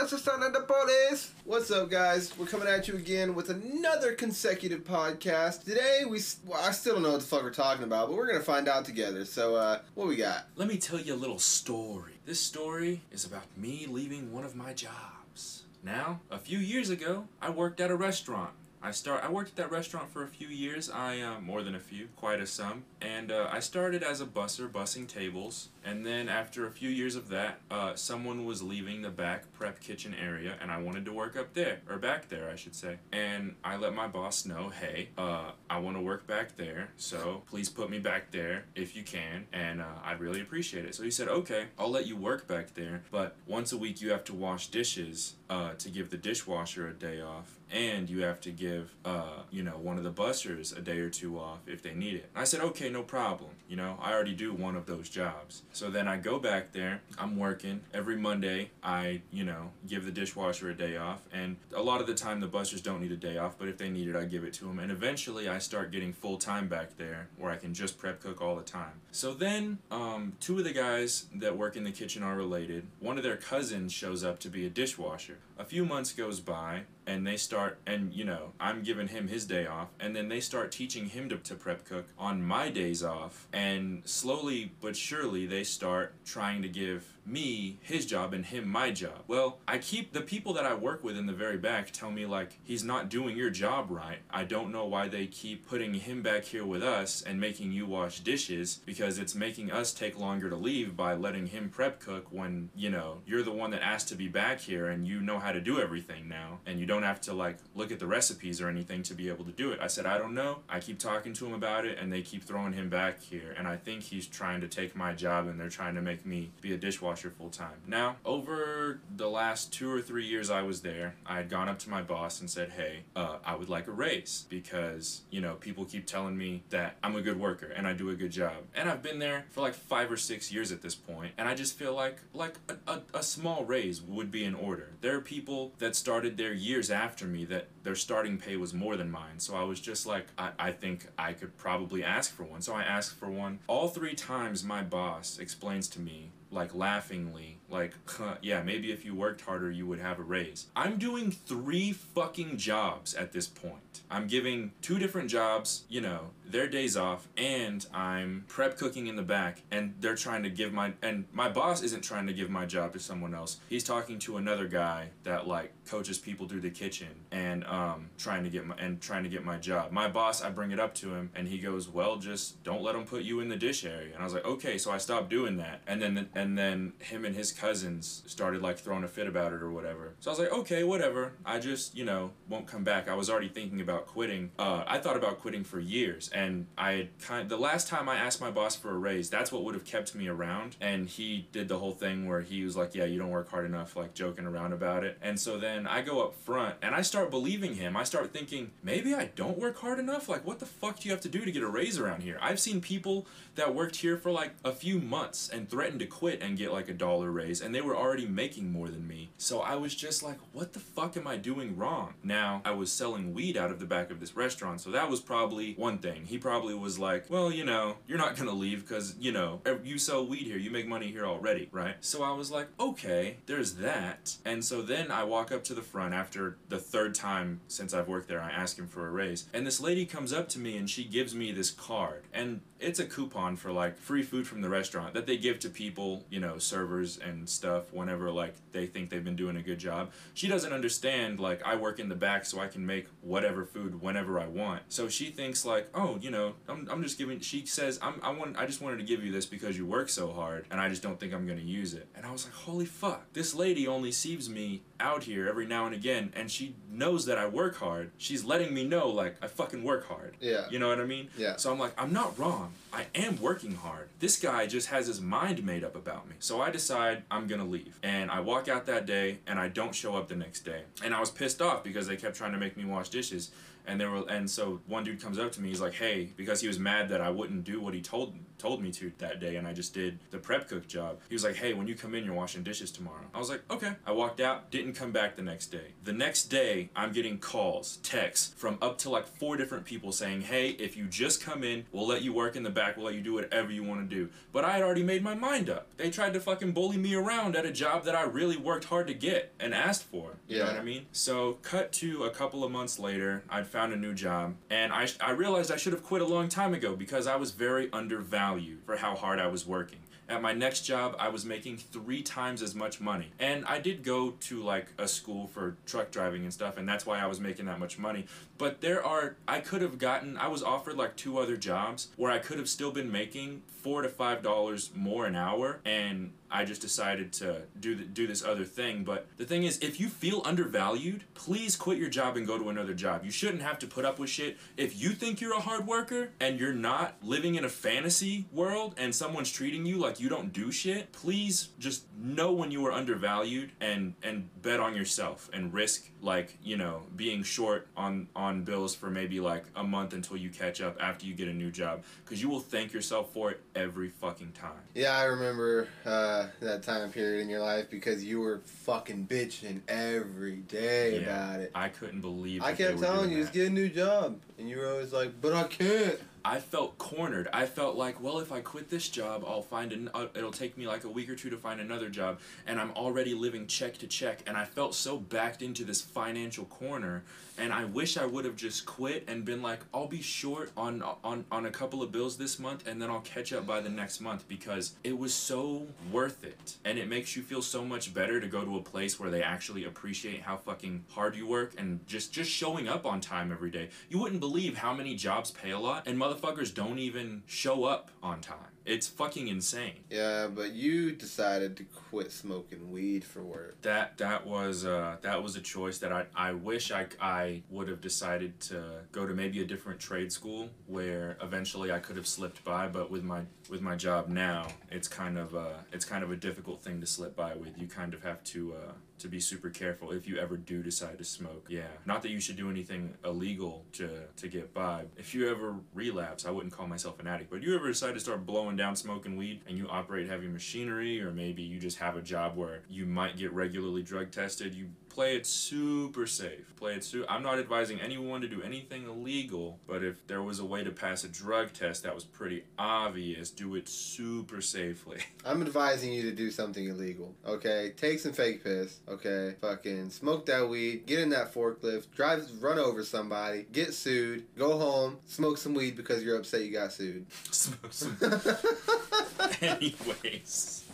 That's 0.00 0.12
the 0.12 0.18
sound 0.18 0.42
of 0.42 0.54
the 0.54 0.60
police. 0.60 1.30
What's 1.44 1.70
up, 1.70 1.90
guys? 1.90 2.32
We're 2.38 2.46
coming 2.46 2.66
at 2.66 2.88
you 2.88 2.94
again 2.94 3.34
with 3.34 3.50
another 3.50 4.14
consecutive 4.14 4.82
podcast. 4.82 5.64
Today, 5.64 6.04
we 6.08 6.22
well, 6.46 6.58
I 6.58 6.70
still 6.70 6.94
don't 6.94 7.02
know 7.02 7.10
what 7.10 7.20
the 7.20 7.26
fuck 7.26 7.42
we're 7.42 7.50
talking 7.50 7.84
about, 7.84 8.08
but 8.08 8.16
we're 8.16 8.26
gonna 8.26 8.40
find 8.40 8.66
out 8.66 8.86
together. 8.86 9.26
So, 9.26 9.56
uh, 9.56 9.80
what 9.94 10.08
we 10.08 10.16
got? 10.16 10.46
Let 10.56 10.68
me 10.68 10.78
tell 10.78 10.98
you 10.98 11.12
a 11.12 11.16
little 11.16 11.38
story. 11.38 12.14
This 12.24 12.40
story 12.40 13.02
is 13.12 13.26
about 13.26 13.42
me 13.58 13.86
leaving 13.90 14.32
one 14.32 14.46
of 14.46 14.56
my 14.56 14.72
jobs. 14.72 15.64
Now, 15.84 16.20
a 16.30 16.38
few 16.38 16.58
years 16.58 16.88
ago, 16.88 17.28
I 17.42 17.50
worked 17.50 17.78
at 17.78 17.90
a 17.90 17.96
restaurant. 17.96 18.52
I 18.82 18.92
start. 18.92 19.22
I 19.22 19.30
worked 19.30 19.50
at 19.50 19.56
that 19.56 19.70
restaurant 19.70 20.10
for 20.10 20.22
a 20.22 20.26
few 20.26 20.48
years. 20.48 20.88
I 20.88 21.20
uh, 21.20 21.40
more 21.40 21.62
than 21.62 21.74
a 21.74 21.80
few, 21.80 22.08
quite 22.16 22.40
a 22.40 22.46
some. 22.46 22.84
And 23.02 23.30
uh, 23.30 23.48
I 23.52 23.60
started 23.60 24.02
as 24.02 24.22
a 24.22 24.26
busser, 24.26 24.70
bussing 24.70 25.06
tables. 25.06 25.68
And 25.84 26.06
then 26.06 26.28
after 26.28 26.66
a 26.66 26.70
few 26.70 26.88
years 26.88 27.14
of 27.14 27.28
that, 27.28 27.60
uh, 27.70 27.94
someone 27.94 28.44
was 28.44 28.62
leaving 28.62 29.02
the 29.02 29.10
back 29.10 29.52
prep 29.52 29.80
kitchen 29.80 30.14
area, 30.14 30.56
and 30.60 30.70
I 30.70 30.78
wanted 30.78 31.04
to 31.06 31.12
work 31.12 31.36
up 31.36 31.54
there 31.54 31.80
or 31.88 31.98
back 31.98 32.28
there, 32.28 32.50
I 32.50 32.56
should 32.56 32.74
say. 32.74 32.98
And 33.12 33.54
I 33.64 33.76
let 33.76 33.94
my 33.94 34.06
boss 34.06 34.44
know, 34.44 34.70
hey, 34.70 35.08
uh, 35.16 35.52
I 35.68 35.78
want 35.78 35.96
to 35.96 36.02
work 36.02 36.26
back 36.26 36.56
there, 36.56 36.90
so 36.96 37.42
please 37.46 37.68
put 37.68 37.90
me 37.90 37.98
back 37.98 38.30
there 38.30 38.64
if 38.74 38.94
you 38.94 39.02
can, 39.02 39.46
and 39.52 39.80
uh, 39.80 39.86
I'd 40.04 40.20
really 40.20 40.40
appreciate 40.40 40.84
it. 40.84 40.94
So 40.94 41.02
he 41.02 41.10
said, 41.10 41.28
okay, 41.28 41.66
I'll 41.78 41.90
let 41.90 42.06
you 42.06 42.16
work 42.16 42.46
back 42.46 42.74
there, 42.74 43.02
but 43.10 43.36
once 43.46 43.72
a 43.72 43.78
week 43.78 44.02
you 44.02 44.10
have 44.10 44.24
to 44.24 44.34
wash 44.34 44.66
dishes 44.66 45.36
uh, 45.50 45.74
to 45.74 45.90
give 45.90 46.10
the 46.10 46.16
dishwasher 46.16 46.86
a 46.86 46.92
day 46.92 47.20
off, 47.20 47.58
and 47.72 48.08
you 48.08 48.22
have 48.22 48.40
to 48.40 48.52
give, 48.52 48.94
uh, 49.04 49.42
you 49.50 49.64
know, 49.64 49.72
one 49.72 49.98
of 49.98 50.04
the 50.04 50.10
bussers 50.10 50.76
a 50.76 50.80
day 50.80 50.98
or 50.98 51.10
two 51.10 51.38
off 51.40 51.58
if 51.66 51.82
they 51.82 51.92
need 51.92 52.14
it. 52.14 52.30
I 52.36 52.44
said, 52.44 52.60
okay, 52.60 52.88
no 52.88 53.02
problem. 53.02 53.50
You 53.68 53.74
know, 53.76 53.98
I 54.00 54.12
already 54.12 54.34
do 54.34 54.54
one 54.54 54.76
of 54.76 54.86
those 54.86 55.08
jobs. 55.08 55.62
So 55.72 55.90
then 55.90 56.06
I 56.06 56.18
go 56.18 56.38
back 56.38 56.72
there, 56.72 57.02
I'm 57.18 57.36
working. 57.36 57.80
Every 57.92 58.16
Monday, 58.16 58.70
I, 58.82 59.22
you 59.32 59.42
know, 59.42 59.72
give 59.88 60.04
the 60.04 60.12
dishwasher 60.12 60.70
a 60.70 60.74
day 60.74 60.96
off, 60.96 61.22
and 61.32 61.56
a 61.74 61.82
lot 61.82 62.00
of 62.00 62.06
the 62.06 62.14
time 62.14 62.38
the 62.38 62.48
bussers 62.48 62.80
don't 62.80 63.00
need 63.00 63.12
a 63.12 63.16
day 63.16 63.36
off, 63.36 63.58
but 63.58 63.66
if 63.66 63.76
they 63.76 63.90
need 63.90 64.06
it, 64.06 64.14
I 64.14 64.24
give 64.26 64.44
it 64.44 64.54
to 64.54 64.66
them. 64.66 64.78
And 64.78 64.92
eventually 64.92 65.48
I 65.48 65.58
start 65.58 65.90
getting 65.90 66.12
full 66.12 66.36
time 66.36 66.68
back 66.68 66.96
there 66.96 67.28
where 67.36 67.50
I 67.50 67.56
can 67.56 67.74
just 67.74 67.98
prep 67.98 68.20
cook 68.20 68.40
all 68.40 68.54
the 68.54 68.62
time. 68.62 69.00
So 69.10 69.34
then, 69.34 69.78
um, 69.90 70.34
two 70.38 70.58
of 70.58 70.64
the 70.64 70.72
guys 70.72 71.26
that 71.34 71.58
work 71.58 71.74
in 71.76 71.82
the 71.82 71.90
kitchen 71.90 72.22
are 72.22 72.36
related. 72.36 72.86
One 73.00 73.16
of 73.16 73.24
their 73.24 73.36
cousins 73.36 73.92
shows 73.92 74.22
up 74.22 74.38
to 74.40 74.48
be 74.48 74.64
a 74.64 74.70
dishwasher. 74.70 75.38
A 75.58 75.64
few 75.64 75.84
months 75.84 76.12
goes 76.12 76.40
by, 76.40 76.84
and 77.10 77.26
they 77.26 77.36
start 77.36 77.78
and 77.86 78.12
you 78.14 78.24
know 78.24 78.52
i'm 78.60 78.82
giving 78.82 79.08
him 79.08 79.26
his 79.26 79.44
day 79.44 79.66
off 79.66 79.88
and 79.98 80.14
then 80.14 80.28
they 80.28 80.40
start 80.40 80.70
teaching 80.70 81.06
him 81.06 81.28
to, 81.28 81.36
to 81.38 81.54
prep 81.54 81.84
cook 81.84 82.06
on 82.16 82.40
my 82.40 82.68
days 82.68 83.02
off 83.02 83.48
and 83.52 84.02
slowly 84.04 84.72
but 84.80 84.94
surely 84.94 85.44
they 85.44 85.64
start 85.64 86.14
trying 86.24 86.62
to 86.62 86.68
give 86.68 87.18
me 87.30 87.78
his 87.82 88.06
job 88.06 88.34
and 88.34 88.46
him 88.46 88.68
my 88.68 88.90
job. 88.90 89.24
Well 89.28 89.58
i 89.68 89.78
keep 89.78 90.12
the 90.12 90.20
people 90.20 90.52
that 90.54 90.66
i 90.66 90.74
work 90.74 91.04
with 91.04 91.16
in 91.16 91.26
the 91.26 91.32
very 91.32 91.56
back 91.56 91.90
tell 91.90 92.10
me 92.10 92.26
like 92.26 92.58
he's 92.62 92.84
not 92.84 93.08
doing 93.08 93.36
your 93.36 93.50
job 93.50 93.90
right. 93.90 94.18
I 94.30 94.44
don't 94.44 94.72
know 94.72 94.86
why 94.86 95.08
they 95.08 95.26
keep 95.26 95.68
putting 95.68 95.94
him 95.94 96.22
back 96.22 96.44
here 96.44 96.64
with 96.64 96.82
us 96.82 97.22
and 97.22 97.40
making 97.40 97.72
you 97.72 97.86
wash 97.86 98.20
dishes 98.20 98.80
because 98.84 99.18
it's 99.18 99.34
making 99.34 99.70
us 99.70 99.92
take 99.92 100.18
longer 100.18 100.50
to 100.50 100.56
leave 100.56 100.96
by 100.96 101.14
letting 101.14 101.46
him 101.46 101.68
prep 101.68 102.00
cook 102.00 102.26
when 102.30 102.70
you 102.74 102.90
know 102.90 103.18
you're 103.26 103.42
the 103.42 103.52
one 103.52 103.70
that 103.70 103.82
asked 103.82 104.08
to 104.08 104.14
be 104.14 104.28
back 104.28 104.60
here 104.60 104.88
and 104.88 105.06
you 105.06 105.20
know 105.20 105.38
how 105.38 105.52
to 105.52 105.60
do 105.60 105.80
everything 105.80 106.28
now 106.28 106.58
and 106.66 106.80
you 106.80 106.86
don't 106.86 107.02
have 107.02 107.20
to 107.20 107.32
like 107.32 107.58
look 107.74 107.92
at 107.92 107.98
the 107.98 108.06
recipes 108.06 108.60
or 108.60 108.68
anything 108.68 109.02
to 109.02 109.14
be 109.14 109.28
able 109.28 109.44
to 109.44 109.52
do 109.52 109.70
it. 109.70 109.78
I 109.80 109.86
said 109.86 110.06
i 110.06 110.18
don't 110.18 110.34
know. 110.34 110.60
I 110.68 110.80
keep 110.80 110.98
talking 110.98 111.32
to 111.34 111.46
him 111.46 111.54
about 111.54 111.84
it 111.84 111.98
and 111.98 112.12
they 112.12 112.22
keep 112.22 112.44
throwing 112.44 112.72
him 112.72 112.88
back 112.88 113.22
here 113.22 113.54
and 113.56 113.68
i 113.68 113.76
think 113.76 114.02
he's 114.02 114.26
trying 114.26 114.60
to 114.60 114.68
take 114.68 114.96
my 114.96 115.12
job 115.12 115.46
and 115.46 115.60
they're 115.60 115.68
trying 115.68 115.94
to 115.94 116.02
make 116.02 116.26
me 116.26 116.50
be 116.60 116.72
a 116.72 116.76
dishwasher 116.76 117.19
full 117.28 117.50
time 117.50 117.82
now 117.86 118.16
over 118.24 119.00
the 119.16 119.28
last 119.28 119.72
two 119.72 119.92
or 119.92 120.00
three 120.00 120.24
years 120.24 120.48
i 120.48 120.62
was 120.62 120.80
there 120.82 121.16
i 121.26 121.36
had 121.36 121.50
gone 121.50 121.68
up 121.68 121.78
to 121.78 121.90
my 121.90 122.00
boss 122.00 122.40
and 122.40 122.48
said 122.48 122.70
hey 122.70 123.00
uh, 123.16 123.36
i 123.44 123.54
would 123.54 123.68
like 123.68 123.88
a 123.88 123.90
raise 123.90 124.46
because 124.48 125.22
you 125.30 125.40
know 125.40 125.54
people 125.54 125.84
keep 125.84 126.06
telling 126.06 126.38
me 126.38 126.62
that 126.70 126.96
i'm 127.02 127.16
a 127.16 127.20
good 127.20 127.38
worker 127.38 127.66
and 127.66 127.86
i 127.86 127.92
do 127.92 128.10
a 128.10 128.14
good 128.14 128.30
job. 128.30 128.54
And 128.74 128.88
i've 128.88 129.02
been 129.02 129.18
there 129.18 129.44
for 129.50 129.60
like 129.60 129.74
five 129.74 130.10
or 130.10 130.16
six 130.16 130.52
years 130.52 130.70
at 130.70 130.82
this 130.82 130.94
point 130.94 131.32
and 131.36 131.48
i 131.48 131.54
just 131.54 131.76
feel 131.76 131.94
like 131.94 132.18
like 132.32 132.54
a, 132.68 132.76
a, 132.90 133.02
a 133.14 133.22
small 133.22 133.64
raise 133.64 134.00
would 134.00 134.30
be 134.30 134.44
in 134.44 134.54
order. 134.54 134.92
There 135.00 135.16
are 135.16 135.20
people 135.20 135.72
that 135.78 135.96
started 135.96 136.36
their 136.36 136.52
years 136.52 136.90
after 136.90 137.26
me 137.26 137.44
that 137.46 137.68
their 137.82 137.96
starting 137.96 138.38
pay 138.38 138.56
was 138.56 138.72
more 138.72 138.96
than 138.96 139.10
mine 139.10 139.38
so 139.38 139.56
i 139.56 139.62
was 139.62 139.80
just 139.80 140.06
like 140.06 140.26
I, 140.38 140.50
I 140.58 140.72
think 140.72 141.08
i 141.18 141.32
could 141.32 141.56
probably 141.56 142.04
ask 142.04 142.32
for 142.32 142.44
one. 142.44 142.62
So 142.62 142.74
i 142.74 142.82
asked 142.82 143.14
for 143.16 143.30
one. 143.30 143.58
All 143.66 143.88
three 143.88 144.14
times 144.14 144.62
my 144.64 144.82
boss 144.82 145.38
explains 145.38 145.88
to 145.88 146.00
me 146.00 146.30
like 146.50 146.74
laughingly 146.74 147.58
like 147.68 147.94
huh, 148.06 148.34
yeah 148.42 148.62
maybe 148.62 148.90
if 148.90 149.04
you 149.04 149.14
worked 149.14 149.40
harder 149.42 149.70
you 149.70 149.86
would 149.86 150.00
have 150.00 150.18
a 150.18 150.22
raise. 150.22 150.66
I'm 150.74 150.98
doing 150.98 151.30
three 151.30 151.92
fucking 151.92 152.56
jobs 152.56 153.14
at 153.14 153.32
this 153.32 153.46
point 153.46 153.89
i'm 154.10 154.26
giving 154.26 154.72
two 154.82 154.98
different 154.98 155.30
jobs 155.30 155.84
you 155.88 156.00
know 156.00 156.30
their 156.46 156.68
days 156.68 156.96
off 156.96 157.28
and 157.36 157.86
i'm 157.94 158.44
prep 158.48 158.76
cooking 158.76 159.06
in 159.06 159.16
the 159.16 159.22
back 159.22 159.62
and 159.70 159.94
they're 160.00 160.16
trying 160.16 160.42
to 160.42 160.50
give 160.50 160.72
my 160.72 160.92
and 161.02 161.24
my 161.32 161.48
boss 161.48 161.82
isn't 161.82 162.02
trying 162.02 162.26
to 162.26 162.32
give 162.32 162.50
my 162.50 162.66
job 162.66 162.92
to 162.92 162.98
someone 162.98 163.34
else. 163.34 163.58
He's 163.68 163.84
talking 163.84 164.18
to 164.20 164.36
another 164.36 164.66
guy 164.66 165.10
that 165.24 165.46
like 165.46 165.72
coaches 165.86 166.18
people 166.18 166.48
through 166.48 166.60
the 166.60 166.70
kitchen 166.70 167.08
and 167.30 167.64
um 167.64 168.10
trying 168.18 168.44
to 168.44 168.50
get 168.50 168.66
my 168.66 168.74
and 168.76 169.00
trying 169.00 169.22
to 169.22 169.28
get 169.28 169.44
my 169.44 169.58
job. 169.58 169.92
My 169.92 170.08
boss 170.08 170.42
i 170.42 170.50
bring 170.50 170.70
it 170.70 170.80
up 170.80 170.94
to 170.96 171.14
him 171.14 171.30
and 171.34 171.48
he 171.48 171.58
goes 171.58 171.88
well 171.88 172.16
just 172.16 172.62
don't 172.64 172.82
let 172.82 172.94
him 172.94 173.04
put 173.04 173.22
you 173.22 173.40
in 173.40 173.48
the 173.48 173.56
dish 173.56 173.84
area. 173.84 174.12
And 174.12 174.20
i 174.20 174.24
was 174.24 174.34
like 174.34 174.44
okay. 174.44 174.78
So 174.78 174.90
i 174.90 174.98
stopped 174.98 175.30
doing 175.30 175.56
that. 175.58 175.82
And 175.86 176.00
then 176.00 176.28
and 176.34 176.58
then 176.58 176.92
him 176.98 177.24
and 177.24 177.34
his 177.34 177.52
cousins 177.52 178.22
started 178.26 178.62
like 178.62 178.78
throwing 178.78 179.04
a 179.04 179.08
fit 179.08 179.26
about 179.26 179.52
it 179.52 179.62
or 179.62 179.70
whatever. 179.70 180.14
So 180.20 180.30
i 180.30 180.32
was 180.32 180.40
like 180.40 180.52
okay 180.52 180.84
whatever. 180.84 181.32
I 181.44 181.58
just 181.58 181.94
you 181.94 182.04
know 182.04 182.32
won't 182.48 182.66
come 182.66 182.84
back. 182.84 183.08
I 183.08 183.14
was 183.14 183.30
already 183.30 183.48
thinking 183.48 183.79
thinking 183.80 183.94
about 183.94 184.06
quitting, 184.06 184.50
uh, 184.58 184.84
I 184.86 184.98
thought 184.98 185.16
about 185.16 185.40
quitting 185.40 185.64
for 185.64 185.80
years, 185.80 186.28
and 186.34 186.66
I 186.76 187.08
kind. 187.22 187.48
The 187.48 187.56
last 187.56 187.88
time 187.88 188.08
I 188.08 188.16
asked 188.16 188.40
my 188.40 188.50
boss 188.50 188.76
for 188.76 188.90
a 188.90 188.98
raise, 188.98 189.30
that's 189.30 189.50
what 189.52 189.64
would 189.64 189.74
have 189.74 189.84
kept 189.84 190.14
me 190.14 190.28
around, 190.28 190.76
and 190.80 191.08
he 191.08 191.48
did 191.52 191.68
the 191.68 191.78
whole 191.78 191.92
thing 191.92 192.28
where 192.28 192.40
he 192.42 192.64
was 192.64 192.76
like, 192.76 192.94
"Yeah, 192.94 193.04
you 193.04 193.18
don't 193.18 193.30
work 193.30 193.50
hard 193.50 193.64
enough," 193.66 193.96
like 193.96 194.14
joking 194.14 194.46
around 194.46 194.72
about 194.72 195.04
it, 195.04 195.18
and 195.22 195.38
so 195.38 195.58
then 195.58 195.86
I 195.86 196.02
go 196.02 196.22
up 196.22 196.34
front 196.34 196.76
and 196.82 196.94
I 196.94 197.02
start 197.02 197.30
believing 197.30 197.74
him. 197.74 197.96
I 197.96 198.04
start 198.04 198.32
thinking 198.32 198.70
maybe 198.82 199.14
I 199.14 199.30
don't 199.36 199.58
work 199.58 199.78
hard 199.78 199.98
enough. 199.98 200.28
Like, 200.28 200.46
what 200.46 200.58
the 200.58 200.66
fuck 200.66 201.00
do 201.00 201.08
you 201.08 201.12
have 201.12 201.22
to 201.22 201.28
do 201.28 201.44
to 201.44 201.52
get 201.52 201.62
a 201.62 201.68
raise 201.68 201.98
around 201.98 202.22
here? 202.22 202.38
I've 202.40 202.60
seen 202.60 202.80
people 202.80 203.26
that 203.54 203.74
worked 203.74 203.96
here 203.96 204.16
for 204.16 204.30
like 204.30 204.52
a 204.64 204.72
few 204.72 204.98
months 205.00 205.48
and 205.48 205.68
threatened 205.68 206.00
to 206.00 206.06
quit 206.06 206.42
and 206.42 206.56
get 206.56 206.72
like 206.72 206.88
a 206.88 206.94
dollar 206.94 207.30
raise, 207.30 207.60
and 207.60 207.74
they 207.74 207.80
were 207.80 207.96
already 207.96 208.26
making 208.26 208.70
more 208.72 208.88
than 208.88 209.06
me. 209.06 209.30
So 209.38 209.60
I 209.60 209.76
was 209.76 209.94
just 209.94 210.22
like, 210.22 210.38
what 210.52 210.72
the 210.72 210.80
fuck 210.80 211.16
am 211.16 211.26
I 211.26 211.36
doing 211.36 211.76
wrong? 211.76 212.14
Now, 212.22 212.62
I 212.64 212.72
was 212.72 212.92
selling 212.92 213.34
weed 213.34 213.56
out 213.56 213.69
of 213.70 213.80
the 213.80 213.86
back 213.86 214.10
of 214.10 214.20
this 214.20 214.36
restaurant, 214.36 214.80
so 214.80 214.90
that 214.90 215.10
was 215.10 215.20
probably 215.20 215.74
one 215.74 215.98
thing. 215.98 216.24
He 216.26 216.38
probably 216.38 216.74
was 216.74 216.98
like, 216.98 217.26
well, 217.28 217.50
you 217.50 217.64
know, 217.64 217.96
you're 218.06 218.18
not 218.18 218.36
gonna 218.36 218.52
leave 218.52 218.86
because, 218.86 219.14
you 219.18 219.32
know, 219.32 219.60
you 219.84 219.98
sell 219.98 220.26
weed 220.26 220.46
here, 220.46 220.58
you 220.58 220.70
make 220.70 220.86
money 220.86 221.08
here 221.08 221.26
already, 221.26 221.68
right? 221.72 221.96
So 222.00 222.22
I 222.22 222.32
was 222.32 222.50
like, 222.50 222.68
okay, 222.78 223.36
there's 223.46 223.74
that. 223.74 224.36
And 224.44 224.64
so 224.64 224.82
then 224.82 225.10
I 225.10 225.24
walk 225.24 225.52
up 225.52 225.64
to 225.64 225.74
the 225.74 225.82
front 225.82 226.14
after 226.14 226.56
the 226.68 226.78
third 226.78 227.14
time 227.14 227.60
since 227.68 227.94
I've 227.94 228.08
worked 228.08 228.28
there, 228.28 228.40
I 228.40 228.50
ask 228.50 228.78
him 228.78 228.86
for 228.86 229.06
a 229.06 229.10
raise. 229.10 229.46
And 229.52 229.66
this 229.66 229.80
lady 229.80 230.06
comes 230.06 230.32
up 230.32 230.48
to 230.50 230.58
me 230.58 230.76
and 230.76 230.88
she 230.88 231.04
gives 231.04 231.34
me 231.34 231.52
this 231.52 231.70
card. 231.70 232.24
And 232.32 232.60
it's 232.78 232.98
a 232.98 233.04
coupon 233.04 233.56
for 233.56 233.70
like 233.70 233.98
free 233.98 234.22
food 234.22 234.46
from 234.46 234.62
the 234.62 234.68
restaurant 234.68 235.12
that 235.14 235.26
they 235.26 235.36
give 235.36 235.58
to 235.60 235.68
people, 235.68 236.24
you 236.30 236.40
know, 236.40 236.58
servers 236.58 237.18
and 237.18 237.48
stuff 237.48 237.92
whenever 237.92 238.30
like 238.30 238.54
they 238.72 238.86
think 238.86 239.10
they've 239.10 239.24
been 239.24 239.36
doing 239.36 239.56
a 239.56 239.62
good 239.62 239.78
job. 239.78 240.10
She 240.34 240.48
doesn't 240.48 240.72
understand 240.72 241.40
like 241.40 241.62
I 241.64 241.76
work 241.76 241.98
in 241.98 242.08
the 242.08 242.14
back 242.14 242.46
so 242.46 242.58
I 242.58 242.68
can 242.68 242.84
make 242.86 243.06
whatever 243.20 243.59
food 243.64 244.00
whenever 244.00 244.38
I 244.38 244.46
want. 244.46 244.82
So 244.88 245.08
she 245.08 245.30
thinks 245.30 245.64
like, 245.64 245.88
"Oh, 245.94 246.18
you 246.20 246.30
know, 246.30 246.54
I'm, 246.68 246.88
I'm 246.90 247.02
just 247.02 247.18
giving 247.18 247.40
she 247.40 247.66
says, 247.66 247.98
"I'm 248.02 248.20
I 248.22 248.30
want 248.30 248.56
I 248.58 248.66
just 248.66 248.80
wanted 248.80 248.98
to 248.98 249.04
give 249.04 249.24
you 249.24 249.32
this 249.32 249.46
because 249.46 249.76
you 249.76 249.86
work 249.86 250.08
so 250.08 250.32
hard 250.32 250.66
and 250.70 250.80
I 250.80 250.88
just 250.88 251.02
don't 251.02 251.18
think 251.18 251.32
I'm 251.32 251.46
to 251.58 251.64
use 251.64 251.94
it." 251.94 252.08
And 252.14 252.26
I 252.26 252.32
was 252.32 252.44
like, 252.44 252.54
"Holy 252.54 252.86
fuck. 252.86 253.32
This 253.32 253.54
lady 253.54 253.86
only 253.86 254.12
sees 254.12 254.48
me 254.48 254.82
out 255.00 255.24
here 255.24 255.48
every 255.48 255.66
now 255.66 255.86
and 255.86 255.94
again 255.94 256.32
and 256.36 256.50
she 256.50 256.76
knows 256.90 257.26
that 257.26 257.38
I 257.38 257.46
work 257.46 257.76
hard. 257.76 258.12
She's 258.18 258.44
letting 258.44 258.72
me 258.74 258.84
know 258.84 259.08
like 259.08 259.36
I 259.42 259.46
fucking 259.46 259.82
work 259.82 260.06
hard." 260.06 260.36
Yeah. 260.40 260.66
You 260.70 260.78
know 260.78 260.88
what 260.88 261.00
I 261.00 261.04
mean? 261.04 261.28
Yeah. 261.36 261.56
So 261.56 261.72
I'm 261.72 261.78
like, 261.78 261.92
I'm 262.00 262.12
not 262.12 262.38
wrong. 262.38 262.72
I 262.92 263.06
am 263.14 263.40
working 263.40 263.74
hard. 263.74 264.08
This 264.18 264.38
guy 264.38 264.66
just 264.66 264.88
has 264.88 265.06
his 265.06 265.20
mind 265.20 265.64
made 265.64 265.82
up 265.84 265.96
about 265.96 266.28
me. 266.28 266.36
So 266.40 266.60
I 266.60 266.70
decide 266.70 267.22
I'm 267.30 267.46
gonna 267.46 267.64
leave. 267.64 267.98
And 268.02 268.30
I 268.30 268.40
walk 268.40 268.68
out 268.68 268.86
that 268.86 269.06
day 269.06 269.38
and 269.46 269.58
I 269.58 269.68
don't 269.68 269.94
show 269.94 270.16
up 270.16 270.28
the 270.28 270.36
next 270.36 270.60
day. 270.60 270.82
And 271.02 271.14
I 271.14 271.20
was 271.20 271.30
pissed 271.30 271.62
off 271.62 271.82
because 271.82 272.06
they 272.06 272.16
kept 272.16 272.36
trying 272.36 272.52
to 272.52 272.58
make 272.58 272.76
me 272.76 272.84
wash 272.84 273.08
dishes. 273.08 273.50
And 273.86 274.00
they 274.00 274.06
were 274.06 274.24
and 274.28 274.48
so 274.50 274.80
one 274.86 275.04
dude 275.04 275.22
comes 275.22 275.38
up 275.38 275.52
to 275.52 275.60
me, 275.60 275.68
he's 275.70 275.80
like, 275.80 275.94
Hey, 275.94 276.30
because 276.36 276.60
he 276.60 276.68
was 276.68 276.78
mad 276.78 277.08
that 277.08 277.20
I 277.20 277.30
wouldn't 277.30 277.64
do 277.64 277.80
what 277.80 277.94
he 277.94 278.00
told 278.00 278.34
told 278.60 278.82
me 278.82 278.90
to 278.92 279.10
that 279.18 279.40
day 279.40 279.56
and 279.56 279.66
I 279.66 279.72
just 279.72 279.94
did 279.94 280.18
the 280.30 280.38
prep 280.38 280.68
cook 280.68 280.86
job. 280.86 281.18
He 281.28 281.34
was 281.34 281.44
like, 281.44 281.56
Hey, 281.56 281.72
when 281.74 281.86
you 281.88 281.94
come 281.94 282.14
in 282.14 282.24
you're 282.24 282.34
washing 282.34 282.62
dishes 282.62 282.90
tomorrow. 282.90 283.24
I 283.34 283.38
was 283.38 283.48
like, 283.50 283.62
Okay. 283.70 283.92
I 284.06 284.12
walked 284.12 284.40
out, 284.40 284.70
didn't 284.70 284.92
come 284.94 285.12
back 285.12 285.36
the 285.36 285.42
next 285.42 285.66
day. 285.68 285.92
The 286.04 286.12
next 286.12 286.44
day 286.44 286.90
I'm 286.94 287.12
getting 287.12 287.38
calls, 287.38 287.96
texts 288.02 288.52
from 288.56 288.78
up 288.82 288.98
to 288.98 289.10
like 289.10 289.26
four 289.26 289.56
different 289.56 289.84
people 289.84 290.12
saying, 290.12 290.42
Hey, 290.42 290.70
if 290.70 290.96
you 290.96 291.06
just 291.06 291.42
come 291.42 291.64
in, 291.64 291.84
we'll 291.92 292.06
let 292.06 292.22
you 292.22 292.32
work 292.32 292.56
in 292.56 292.62
the 292.62 292.70
back, 292.70 292.96
we'll 292.96 293.06
let 293.06 293.14
you 293.14 293.22
do 293.22 293.34
whatever 293.34 293.72
you 293.72 293.82
want 293.82 294.08
to 294.08 294.14
do. 294.14 294.28
But 294.52 294.64
I 294.64 294.72
had 294.72 294.82
already 294.82 295.02
made 295.02 295.22
my 295.22 295.34
mind 295.34 295.70
up. 295.70 295.86
They 295.96 296.10
tried 296.10 296.34
to 296.34 296.40
fucking 296.40 296.72
bully 296.72 296.96
me 296.98 297.14
around 297.14 297.56
at 297.56 297.64
a 297.64 297.72
job 297.72 298.04
that 298.04 298.14
I 298.14 298.22
really 298.24 298.56
worked 298.56 298.84
hard 298.86 299.06
to 299.06 299.14
get 299.14 299.52
and 299.60 299.72
asked 299.74 300.04
for. 300.04 300.36
You 300.48 300.58
know 300.58 300.64
Yeah. 300.64 300.72
what 300.72 300.80
I 300.80 300.84
mean? 300.84 301.06
So 301.12 301.54
cut 301.62 301.92
to 301.94 302.24
a 302.24 302.30
couple 302.30 302.64
of 302.64 302.70
months 302.70 302.98
later, 302.98 303.42
I'd 303.48 303.66
found 303.66 303.92
a 303.92 303.96
new 303.96 304.12
job 304.14 304.54
and 304.68 304.92
I, 304.92 305.08
I 305.20 305.30
realized 305.30 305.70
I 305.72 305.76
should 305.76 305.92
have 305.92 306.02
quit 306.02 306.20
a 306.22 306.26
long 306.26 306.48
time 306.48 306.74
ago 306.74 306.94
because 306.96 307.26
I 307.26 307.36
was 307.36 307.52
very 307.52 307.88
undervalued 307.92 308.49
for 308.86 308.96
how 308.96 309.14
hard 309.14 309.38
I 309.38 309.46
was 309.46 309.66
working. 309.66 309.98
At 310.28 310.42
my 310.42 310.52
next 310.52 310.82
job, 310.82 311.16
I 311.18 311.28
was 311.28 311.44
making 311.44 311.78
three 311.78 312.22
times 312.22 312.62
as 312.62 312.74
much 312.74 313.00
money. 313.00 313.32
And 313.40 313.64
I 313.64 313.80
did 313.80 314.04
go 314.04 314.30
to 314.42 314.62
like 314.62 314.86
a 314.96 315.08
school 315.08 315.48
for 315.48 315.76
truck 315.86 316.12
driving 316.12 316.44
and 316.44 316.52
stuff, 316.52 316.76
and 316.76 316.88
that's 316.88 317.04
why 317.04 317.18
I 317.18 317.26
was 317.26 317.40
making 317.40 317.66
that 317.66 317.80
much 317.80 317.98
money. 317.98 318.26
But 318.60 318.82
there 318.82 319.02
are, 319.02 319.36
I 319.48 319.60
could 319.60 319.80
have 319.80 319.96
gotten, 319.96 320.36
I 320.36 320.48
was 320.48 320.62
offered 320.62 320.94
like 320.94 321.16
two 321.16 321.38
other 321.38 321.56
jobs 321.56 322.08
where 322.16 322.30
I 322.30 322.38
could 322.38 322.58
have 322.58 322.68
still 322.68 322.90
been 322.92 323.10
making 323.10 323.62
four 323.80 324.02
to 324.02 324.08
five 324.08 324.42
dollars 324.42 324.90
more 324.94 325.24
an 325.24 325.34
hour, 325.34 325.80
and 325.86 326.32
I 326.50 326.64
just 326.64 326.80
decided 326.80 327.32
to 327.34 327.62
do 327.78 327.94
the, 327.94 328.04
do 328.04 328.26
this 328.26 328.44
other 328.44 328.64
thing. 328.64 329.04
But 329.04 329.26
the 329.36 329.44
thing 329.44 329.62
is, 329.62 329.78
if 329.78 330.00
you 330.00 330.08
feel 330.08 330.42
undervalued, 330.44 331.24
please 331.34 331.76
quit 331.76 331.96
your 331.96 332.10
job 332.10 332.36
and 332.36 332.46
go 332.46 332.58
to 332.58 332.68
another 332.68 332.92
job. 332.92 333.24
You 333.24 333.30
shouldn't 333.30 333.62
have 333.62 333.78
to 333.80 333.86
put 333.86 334.04
up 334.04 334.18
with 334.18 334.28
shit. 334.28 334.58
If 334.76 335.00
you 335.00 335.10
think 335.10 335.40
you're 335.40 335.56
a 335.56 335.60
hard 335.60 335.86
worker 335.86 336.30
and 336.40 336.58
you're 336.58 336.74
not 336.74 337.16
living 337.22 337.54
in 337.54 337.64
a 337.64 337.68
fantasy 337.68 338.46
world 338.52 338.94
and 338.98 339.14
someone's 339.14 339.50
treating 339.50 339.86
you 339.86 339.96
like 339.96 340.20
you 340.20 340.28
don't 340.28 340.52
do 340.52 340.70
shit, 340.70 341.12
please 341.12 341.68
just 341.78 342.04
know 342.18 342.52
when 342.52 342.70
you 342.70 342.84
are 342.86 342.92
undervalued 342.92 343.72
and 343.80 344.14
and 344.22 344.48
bet 344.62 344.80
on 344.80 344.94
yourself 344.94 345.48
and 345.52 345.72
risk 345.72 346.10
like 346.20 346.58
you 346.62 346.76
know 346.76 347.04
being 347.16 347.42
short 347.42 347.88
on 347.96 348.28
on 348.36 348.49
bills 348.58 348.94
for 348.94 349.08
maybe 349.10 349.40
like 349.40 349.64
a 349.76 349.82
month 349.84 350.12
until 350.12 350.36
you 350.36 350.50
catch 350.50 350.80
up 350.80 350.96
after 351.00 351.26
you 351.26 351.34
get 351.34 351.48
a 351.48 351.52
new 351.52 351.70
job 351.70 352.02
because 352.24 352.42
you 352.42 352.48
will 352.48 352.60
thank 352.60 352.92
yourself 352.92 353.32
for 353.32 353.50
it 353.52 353.60
every 353.74 354.08
fucking 354.10 354.52
time. 354.52 354.72
Yeah, 354.94 355.16
I 355.16 355.24
remember 355.24 355.88
uh, 356.04 356.46
that 356.60 356.82
time 356.82 357.10
period 357.12 357.42
in 357.42 357.48
your 357.48 357.60
life 357.60 357.88
because 357.90 358.24
you 358.24 358.40
were 358.40 358.60
fucking 358.64 359.26
bitching 359.28 359.80
every 359.88 360.56
day 360.56 361.20
Yeah. 361.20 361.20
about 361.22 361.60
it. 361.60 361.70
I 361.74 361.88
couldn't 361.88 362.20
believe. 362.20 362.62
I 362.62 362.72
kept 362.74 363.00
telling 363.00 363.30
you, 363.30 363.36
that. 363.36 363.42
just 363.42 363.52
get 363.54 363.68
a 363.68 363.70
new 363.70 363.88
job. 363.88 364.40
And 364.58 364.68
you 364.68 364.78
were 364.78 364.88
always 364.90 365.12
like, 365.12 365.40
but 365.40 365.52
I 365.54 365.64
can't. 365.64 366.18
I 366.42 366.58
felt 366.58 366.96
cornered. 366.96 367.48
I 367.52 367.66
felt 367.66 367.96
like, 367.96 368.22
well, 368.22 368.38
if 368.38 368.50
I 368.50 368.60
quit 368.60 368.88
this 368.88 369.10
job, 369.10 369.44
I'll 369.46 369.60
find 369.60 369.92
an. 369.92 370.08
Uh, 370.14 370.28
it'll 370.34 370.50
take 370.52 370.78
me 370.78 370.86
like 370.86 371.04
a 371.04 371.08
week 371.08 371.28
or 371.28 371.34
two 371.36 371.50
to 371.50 371.58
find 371.58 371.80
another 371.80 372.08
job, 372.08 372.38
and 372.66 372.80
I'm 372.80 372.92
already 372.92 373.34
living 373.34 373.66
check 373.66 373.98
to 373.98 374.06
check, 374.06 374.40
and 374.46 374.56
I 374.56 374.64
felt 374.64 374.94
so 374.94 375.18
backed 375.18 375.60
into 375.60 375.84
this 375.84 376.00
financial 376.00 376.64
corner, 376.64 377.24
and 377.60 377.74
I 377.74 377.84
wish 377.84 378.16
I 378.16 378.24
would 378.24 378.46
have 378.46 378.56
just 378.56 378.86
quit 378.86 379.24
and 379.28 379.44
been 379.44 379.60
like, 379.60 379.80
I'll 379.92 380.08
be 380.08 380.22
short 380.22 380.72
on 380.76 381.02
on 381.22 381.44
on 381.52 381.66
a 381.66 381.70
couple 381.70 382.02
of 382.02 382.10
bills 382.10 382.38
this 382.38 382.58
month, 382.58 382.88
and 382.88 383.00
then 383.00 383.10
I'll 383.10 383.20
catch 383.20 383.52
up 383.52 383.66
by 383.66 383.80
the 383.80 383.90
next 383.90 384.20
month 384.20 384.48
because 384.48 384.94
it 385.04 385.16
was 385.16 385.34
so 385.34 385.86
worth 386.10 386.42
it, 386.42 386.76
and 386.84 386.98
it 386.98 387.08
makes 387.08 387.36
you 387.36 387.42
feel 387.42 387.62
so 387.62 387.84
much 387.84 388.14
better 388.14 388.40
to 388.40 388.46
go 388.46 388.64
to 388.64 388.78
a 388.78 388.82
place 388.82 389.20
where 389.20 389.30
they 389.30 389.42
actually 389.42 389.84
appreciate 389.84 390.40
how 390.40 390.56
fucking 390.56 391.04
hard 391.10 391.36
you 391.36 391.46
work 391.46 391.74
and 391.76 392.04
just 392.06 392.32
just 392.32 392.50
showing 392.50 392.88
up 392.88 393.04
on 393.04 393.20
time 393.20 393.52
every 393.52 393.70
day. 393.70 393.90
You 394.08 394.18
wouldn't 394.18 394.40
believe 394.40 394.78
how 394.78 394.94
many 394.94 395.14
jobs 395.14 395.50
pay 395.50 395.70
a 395.70 395.78
lot, 395.78 396.06
and 396.06 396.18
motherfuckers 396.18 396.72
don't 396.72 396.98
even 396.98 397.42
show 397.46 397.84
up 397.84 398.10
on 398.22 398.40
time. 398.40 398.70
It's 398.86 399.06
fucking 399.06 399.48
insane. 399.48 400.00
Yeah, 400.08 400.48
but 400.48 400.72
you 400.72 401.12
decided 401.12 401.76
to 401.76 401.84
quit 401.84 402.32
smoking 402.32 402.90
weed 402.90 403.24
for 403.24 403.42
work. 403.42 403.80
That 403.82 404.16
that 404.18 404.46
was 404.46 404.84
uh, 404.84 405.16
that 405.22 405.42
was 405.42 405.56
a 405.56 405.60
choice 405.60 405.98
that 405.98 406.12
I, 406.12 406.26
I 406.34 406.52
wish 406.52 406.90
I, 406.90 407.06
I 407.20 407.49
would 407.68 407.88
have 407.88 408.00
decided 408.00 408.58
to 408.60 408.82
go 409.12 409.26
to 409.26 409.34
maybe 409.34 409.60
a 409.62 409.66
different 409.66 410.00
trade 410.00 410.32
school 410.32 410.70
where 410.86 411.36
eventually 411.42 411.92
I 411.92 411.98
could 411.98 412.16
have 412.16 412.26
slipped 412.26 412.64
by. 412.64 412.88
But 412.88 413.10
with 413.10 413.24
my 413.24 413.42
with 413.68 413.80
my 413.80 413.96
job 413.96 414.28
now, 414.28 414.68
it's 414.90 415.08
kind 415.08 415.38
of 415.38 415.54
uh, 415.54 415.78
it's 415.92 416.04
kind 416.04 416.22
of 416.24 416.30
a 416.30 416.36
difficult 416.36 416.82
thing 416.82 417.00
to 417.00 417.06
slip 417.06 417.36
by 417.36 417.54
with. 417.54 417.78
You 417.78 417.86
kind 417.86 418.14
of 418.14 418.22
have 418.22 418.42
to 418.44 418.74
uh, 418.74 418.92
to 419.20 419.28
be 419.28 419.40
super 419.40 419.70
careful 419.70 420.12
if 420.12 420.26
you 420.26 420.38
ever 420.38 420.56
do 420.56 420.82
decide 420.82 421.18
to 421.18 421.24
smoke. 421.24 421.66
Yeah, 421.68 421.92
not 422.06 422.22
that 422.22 422.30
you 422.30 422.40
should 422.40 422.56
do 422.56 422.70
anything 422.70 423.14
illegal 423.24 423.84
to 423.92 424.08
to 424.36 424.48
get 424.48 424.72
by. 424.74 425.04
If 425.16 425.34
you 425.34 425.50
ever 425.50 425.76
relapse, 425.94 426.46
I 426.46 426.50
wouldn't 426.50 426.72
call 426.72 426.86
myself 426.86 427.20
an 427.20 427.26
addict, 427.26 427.50
but 427.50 427.62
you 427.62 427.74
ever 427.76 427.88
decide 427.88 428.14
to 428.14 428.20
start 428.20 428.46
blowing 428.46 428.76
down 428.76 428.96
smoking 428.96 429.36
weed 429.36 429.62
and 429.68 429.76
you 429.76 429.88
operate 429.88 430.28
heavy 430.28 430.48
machinery, 430.48 431.20
or 431.22 431.30
maybe 431.30 431.62
you 431.62 431.78
just 431.78 431.98
have 431.98 432.16
a 432.16 432.22
job 432.22 432.56
where 432.56 432.80
you 432.88 433.06
might 433.06 433.36
get 433.36 433.52
regularly 433.52 434.02
drug 434.02 434.30
tested, 434.30 434.74
you 434.74 434.88
play 435.20 435.36
it 435.36 435.46
super 435.46 436.26
safe. 436.26 436.74
Play 436.76 436.94
it 436.94 437.04
su- 437.04 437.26
I'm 437.28 437.42
not 437.42 437.58
advising 437.58 438.00
anyone 438.00 438.40
to 438.40 438.48
do 438.48 438.62
anything 438.62 439.04
illegal, 439.04 439.78
but 439.86 440.02
if 440.02 440.26
there 440.26 440.40
was 440.40 440.60
a 440.60 440.64
way 440.64 440.82
to 440.82 440.90
pass 440.90 441.24
a 441.24 441.28
drug 441.28 441.74
test 441.74 442.04
that 442.04 442.14
was 442.14 442.24
pretty 442.24 442.64
obvious, 442.78 443.50
do 443.50 443.74
it 443.74 443.86
super 443.86 444.62
safely. 444.62 445.18
I'm 445.44 445.60
advising 445.60 446.14
you 446.14 446.22
to 446.22 446.32
do 446.32 446.50
something 446.50 446.88
illegal. 446.88 447.34
Okay, 447.46 447.92
take 447.98 448.18
some 448.18 448.32
fake 448.32 448.64
piss. 448.64 449.00
Okay, 449.06 449.56
fucking 449.60 450.08
smoke 450.08 450.46
that 450.46 450.66
weed. 450.66 451.04
Get 451.04 451.18
in 451.18 451.28
that 451.30 451.52
forklift. 451.52 452.06
Drive, 452.16 452.50
run 452.62 452.78
over 452.78 453.04
somebody. 453.04 453.66
Get 453.70 453.92
sued. 453.92 454.46
Go 454.56 454.78
home. 454.78 455.18
Smoke 455.26 455.58
some 455.58 455.74
weed 455.74 455.96
because 455.98 456.24
you're 456.24 456.38
upset 456.38 456.62
you 456.62 456.72
got 456.72 456.94
sued. 456.94 457.26
Smoke 457.50 457.92
some- 457.92 458.16
Anyways. 459.60 460.86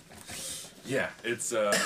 Yeah, 0.85 1.11
it's 1.23 1.52
uh 1.52 1.76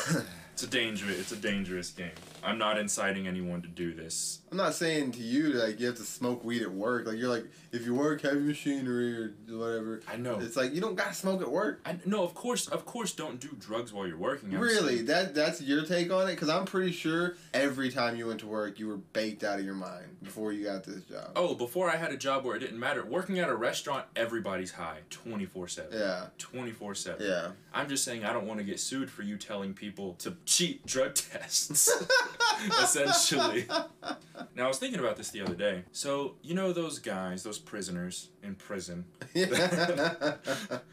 It's 0.63 0.67
a 0.67 0.79
dangerous. 0.79 1.19
It's 1.19 1.33
a 1.33 1.37
dangerous 1.37 1.91
game. 1.91 2.11
I'm 2.45 2.59
not 2.59 2.79
inciting 2.79 3.27
anyone 3.27 3.63
to 3.63 3.69
do 3.69 3.93
this. 3.95 4.41
I'm 4.51 4.57
not 4.57 4.75
saying 4.75 5.13
to 5.13 5.21
you 5.21 5.51
like 5.53 5.79
you 5.81 5.87
have 5.87 5.97
to 5.97 6.03
smoke 6.03 6.43
weed 6.45 6.63
at 6.63 6.73
work. 6.73 7.07
Like 7.07 7.17
you're 7.19 7.29
like 7.29 7.45
if 7.73 7.85
you 7.87 7.95
work 7.95 8.23
heavy 8.23 8.41
machinery 8.41 9.15
or 9.17 9.35
whatever. 9.49 10.01
I 10.11 10.17
know. 10.17 10.39
It's 10.41 10.57
like 10.57 10.75
you 10.75 10.81
don't 10.81 10.97
gotta 10.97 11.15
smoke 11.15 11.41
at 11.43 11.51
work. 11.51 11.81
I, 11.85 11.97
no, 12.05 12.25
of 12.25 12.35
course, 12.35 12.67
of 12.69 12.85
course, 12.85 13.13
don't 13.13 13.39
do 13.41 13.49
drugs 13.59 13.93
while 13.93 14.07
you're 14.07 14.17
working. 14.17 14.53
I'm 14.55 14.61
Really, 14.61 14.97
saying- 14.97 15.07
that 15.07 15.35
that's 15.35 15.61
your 15.61 15.85
take 15.85 16.13
on 16.13 16.29
it? 16.29 16.33
Because 16.35 16.49
I'm 16.49 16.65
pretty 16.65 16.93
sure 16.93 17.37
every 17.55 17.91
time 17.91 18.17
you 18.17 18.27
went 18.27 18.41
to 18.41 18.47
work, 18.47 18.79
you 18.79 18.89
were 18.89 18.97
baked 18.97 19.45
out 19.45 19.59
of 19.59 19.65
your 19.65 19.75
mind 19.75 20.07
before 20.23 20.53
you 20.53 20.65
got 20.65 20.85
this 20.85 21.03
job. 21.05 21.31
Oh, 21.37 21.55
before 21.55 21.89
I 21.91 21.97
had 21.97 22.11
a 22.13 22.17
job 22.17 22.45
where 22.45 22.57
it 22.57 22.61
didn't 22.61 22.79
matter. 22.79 23.05
Working 23.05 23.39
at 23.39 23.49
a 23.49 23.55
restaurant, 23.55 24.07
everybody's 24.17 24.73
high, 24.73 24.99
twenty 25.11 25.45
four 25.47 25.69
seven. 25.69 25.99
Yeah, 25.99 26.27
Twenty 26.39 26.73
four 26.73 26.95
seven. 26.95 27.27
yeah. 27.27 27.51
I'm 27.73 27.89
just 27.89 28.05
saying 28.05 28.25
I 28.25 28.33
don't 28.33 28.47
want 28.47 28.59
to 28.59 28.65
get 28.65 28.81
sued 28.81 29.11
for 29.11 29.23
you 29.23 29.37
telling 29.37 29.75
people 29.75 30.15
to 30.21 30.37
cheat 30.45 30.85
drug 30.87 31.15
tests. 31.15 31.89
essentially. 32.83 33.67
Now 34.57 34.65
I 34.65 34.69
was 34.69 34.79
thinking 34.79 35.01
about 35.01 35.17
this 35.17 35.31
the 35.31 35.41
other 35.43 35.55
day. 35.55 35.85
So 35.93 36.35
you 36.43 36.55
know 36.55 36.73
those 36.73 36.99
guys, 36.99 37.43
those 37.43 37.59
prisoners 37.59 38.31
in 38.43 38.55
prison, 38.55 39.05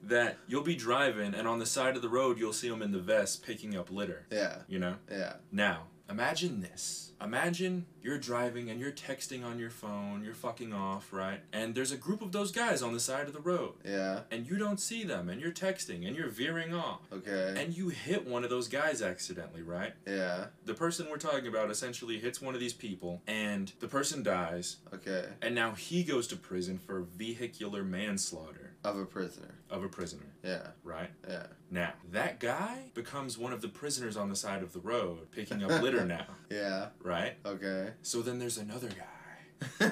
that 0.04 0.38
you'll 0.48 0.64
be 0.64 0.76
driving 0.76 1.34
and 1.34 1.48
on 1.48 1.60
the 1.60 1.66
side 1.66 1.96
of 1.96 2.02
the 2.02 2.10
road 2.10 2.38
you'll 2.40 2.54
see 2.54 2.70
them 2.70 2.82
in 2.82 2.92
the 2.92 3.00
vest 3.00 3.46
picking 3.46 3.76
up 3.76 3.92
litter. 3.92 4.26
yeah, 4.32 4.58
You 4.68 4.80
know. 4.80 4.96
yeah. 5.12 5.34
Now 5.52 5.84
imagine 6.10 6.62
this. 6.62 7.04
Imagine 7.20 7.88
you're 8.04 8.20
driving 8.20 8.70
and 8.70 8.80
you're 8.80 8.92
texting 8.92 9.44
on 9.44 9.58
your 9.58 9.72
phone. 9.72 10.24
You're 10.24 10.36
fucking 10.36 10.72
off, 10.72 11.12
right? 11.12 11.40
And 11.52 11.74
there's 11.74 11.92
a 11.92 11.98
group 11.98 12.22
of 12.22 12.32
those 12.32 12.52
guys 12.52 12.84
on 12.84 12.94
the 12.94 13.00
side 13.00 13.26
of 13.28 13.34
the 13.34 13.40
road, 13.40 13.74
Yeah. 13.84 14.22
and 14.30 14.48
you 14.48 14.58
don't 14.60 14.80
see 14.80 15.04
them, 15.04 15.28
and 15.28 15.42
you're 15.42 15.52
texting 15.52 16.06
and 16.06 16.16
you're 16.16 16.30
veering 16.30 16.76
off. 16.76 17.02
Okay. 17.12 17.56
And 17.58 17.76
you 17.76 17.90
hit 17.90 18.28
one 18.28 18.44
of 18.44 18.52
those 18.52 18.68
guys 18.68 19.02
accidentally, 19.02 19.64
right? 19.64 19.94
yeah. 20.06 20.48
The 20.66 20.76
person 20.76 21.08
we're 21.10 21.18
talking 21.18 21.48
about 21.48 21.72
essentially 21.72 22.20
hits 22.20 22.40
one 22.40 22.54
of 22.54 22.60
these 22.60 22.74
people, 22.74 23.24
and 23.26 23.72
the 23.80 23.88
person 23.88 24.22
dies, 24.22 24.78
Okay. 24.94 25.26
and 25.42 25.56
now 25.56 25.72
he 25.72 26.04
goes 26.04 26.28
to 26.28 26.36
prison 26.36 26.78
for 26.78 27.02
vehicular 27.02 27.84
manslaughter 27.84 28.67
Of 28.90 28.98
a 29.00 29.06
prisoner. 29.06 29.54
of 29.70 29.84
a 29.84 29.90
prisoner, 29.90 30.28
Yeah. 30.44 30.68
right? 30.84 31.10
Yeah. 31.28 31.48
Now, 31.70 31.94
that 32.12 32.40
guy 32.40 32.92
becomes 32.94 33.38
one 33.38 33.52
of 33.54 33.62
the 33.62 33.68
prisoners 33.68 34.16
on 34.16 34.30
the 34.30 34.36
side 34.36 34.64
of 34.64 34.72
the 34.74 34.80
road 34.80 35.30
picking 35.32 35.64
up 35.64 35.82
litter 35.82 36.06
now, 36.18 36.26
Yeah. 36.50 36.88
right? 37.04 37.34
Okay. 37.46 37.92
So 38.02 38.22
then 38.22 38.40
there's 38.40 38.58
another 38.58 38.90
guy, 38.90 39.92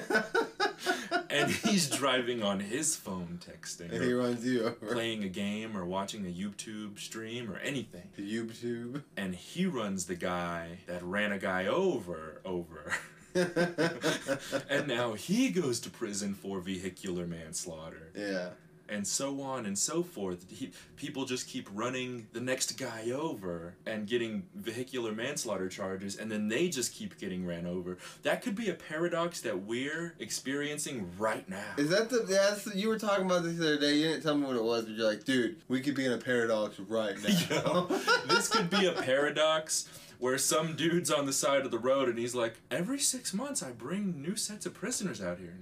and 1.30 1.50
he's 1.50 1.90
driving 1.90 2.42
on 2.42 2.60
his 2.60 2.96
phone 2.96 3.38
texting, 3.44 3.92
and 3.92 4.02
he 4.02 4.12
runs 4.12 4.44
you 4.46 4.62
over. 4.64 4.94
playing 4.94 5.24
a 5.24 5.28
game, 5.28 5.76
or 5.76 5.84
watching 5.84 6.24
a 6.24 6.30
YouTube 6.32 6.98
stream, 6.98 7.50
or 7.50 7.58
anything. 7.58 8.08
YouTube. 8.18 9.02
and 9.16 9.34
he 9.34 9.66
runs 9.66 10.06
the 10.06 10.14
guy 10.14 10.78
that 10.86 11.02
ran 11.02 11.32
a 11.32 11.38
guy 11.38 11.66
over 11.66 12.40
over 12.44 12.94
and 14.70 14.86
now 14.88 15.12
he 15.12 15.50
goes 15.50 15.78
to 15.80 15.90
prison 15.90 16.32
for 16.32 16.58
vehicular 16.60 17.26
manslaughter 17.26 18.10
yeah. 18.16 18.48
And 18.88 19.06
so 19.06 19.40
on 19.40 19.66
and 19.66 19.78
so 19.78 20.02
forth 20.02 20.44
he, 20.50 20.70
people 20.96 21.24
just 21.24 21.48
keep 21.48 21.68
running 21.72 22.26
the 22.32 22.40
next 22.40 22.78
guy 22.78 23.10
over 23.10 23.74
and 23.86 24.06
getting 24.06 24.44
vehicular 24.54 25.12
manslaughter 25.12 25.68
charges 25.68 26.16
and 26.16 26.30
then 26.30 26.48
they 26.48 26.68
just 26.68 26.92
keep 26.94 27.18
getting 27.18 27.46
ran 27.46 27.66
over 27.66 27.98
that 28.22 28.42
could 28.42 28.54
be 28.54 28.68
a 28.68 28.74
paradox 28.74 29.40
that 29.40 29.64
we're 29.64 30.14
experiencing 30.18 31.10
right 31.18 31.48
now 31.48 31.74
Is 31.76 31.90
that 31.90 32.10
the 32.10 32.18
that's 32.20 32.66
you 32.74 32.88
were 32.88 32.98
talking 32.98 33.26
about 33.26 33.42
this 33.42 33.56
the 33.56 33.66
other 33.66 33.78
day? 33.80 33.94
You 33.94 34.08
didn't 34.08 34.22
tell 34.22 34.36
me 34.36 34.46
what 34.46 34.56
it 34.56 34.62
was, 34.62 34.84
but 34.84 34.94
you're 34.94 35.08
like, 35.08 35.24
dude, 35.24 35.56
we 35.68 35.80
could 35.80 35.94
be 35.94 36.04
in 36.04 36.12
a 36.12 36.18
paradox 36.18 36.78
right 36.80 37.16
now. 37.50 37.56
Yo, 37.64 37.86
this 38.28 38.48
could 38.48 38.68
be 38.70 38.86
a 38.86 38.92
paradox 38.92 39.88
where 40.18 40.38
some 40.38 40.74
dude's 40.76 41.10
on 41.10 41.26
the 41.26 41.32
side 41.32 41.64
of 41.64 41.70
the 41.70 41.78
road 41.78 42.08
and 42.08 42.18
he's 42.18 42.34
like, 42.34 42.54
every 42.70 42.98
six 42.98 43.34
months 43.34 43.62
I 43.62 43.70
bring 43.72 44.20
new 44.22 44.36
sets 44.36 44.66
of 44.66 44.74
prisoners 44.74 45.22
out 45.22 45.38
here. 45.38 45.54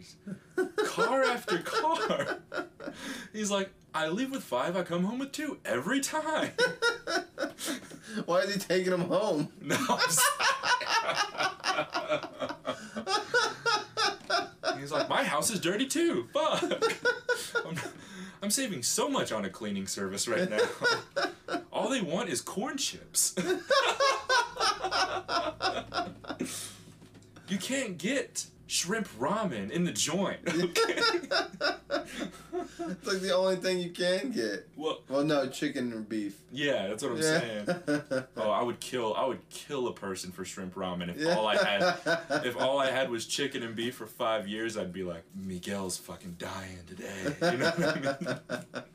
Car 0.86 1.22
after 1.24 1.58
car. 1.58 2.38
He's 3.32 3.50
like, 3.50 3.70
I 3.94 4.08
leave 4.08 4.30
with 4.30 4.42
five, 4.42 4.76
I 4.76 4.82
come 4.82 5.04
home 5.04 5.18
with 5.20 5.32
two 5.32 5.58
every 5.64 6.00
time. 6.00 6.50
Why 8.26 8.40
is 8.40 8.54
he 8.54 8.60
taking 8.60 8.90
them 8.90 9.02
home? 9.08 9.48
No. 9.62 9.76
He's 14.78 14.92
like, 14.92 15.08
my 15.08 15.24
house 15.24 15.50
is 15.50 15.60
dirty 15.60 15.86
too. 15.86 16.28
Fuck. 16.32 16.62
I'm, 17.64 17.76
I'm 18.42 18.50
saving 18.50 18.82
so 18.82 19.08
much 19.08 19.32
on 19.32 19.44
a 19.44 19.50
cleaning 19.50 19.86
service 19.86 20.28
right 20.28 20.48
now. 20.48 20.58
All 21.72 21.88
they 21.88 22.00
want 22.02 22.28
is 22.28 22.40
corn 22.42 22.76
chips. 22.76 23.34
You 27.48 27.58
can't 27.58 27.98
get 27.98 28.46
shrimp 28.66 29.08
ramen 29.18 29.70
in 29.70 29.84
the 29.84 29.92
joint. 29.92 30.40
Okay? 30.64 31.00
It's 32.86 33.06
like 33.06 33.20
the 33.20 33.34
only 33.34 33.56
thing 33.56 33.78
you 33.78 33.90
can 33.90 34.30
get. 34.30 34.68
well, 34.76 35.00
Well, 35.08 35.24
no, 35.24 35.48
chicken 35.48 35.92
or 35.92 36.00
beef. 36.00 36.36
yeah, 36.52 36.86
that's 36.88 37.02
what 37.02 37.12
I'm 37.12 37.22
saying. 37.22 37.66
Oh, 38.36 38.50
I 38.50 38.62
would 38.62 38.78
kill. 38.80 39.14
I 39.14 39.24
would 39.26 39.48
kill 39.48 39.88
a 39.88 39.92
person 39.92 40.30
for 40.32 40.44
shrimp 40.44 40.74
ramen 40.74 41.08
if 41.10 41.16
Yeah. 41.16 41.34
all 41.36 41.46
I 41.46 41.56
had. 41.56 41.96
If 42.44 42.56
all 42.60 42.78
I 42.78 42.90
had 42.90 43.10
was 43.10 43.26
chicken 43.26 43.62
and 43.62 43.74
beef 43.74 43.94
for 43.96 44.06
five 44.06 44.46
years, 44.48 44.76
I'd 44.76 44.92
be 44.92 45.02
like, 45.02 45.24
Miguel's 45.34 45.96
fucking 45.98 46.36
dying 46.38 46.78
today. 46.86 47.52
You 47.52 47.58
know 47.58 47.70
what 47.70 47.80
I 47.80 48.00
mean? 48.00 48.82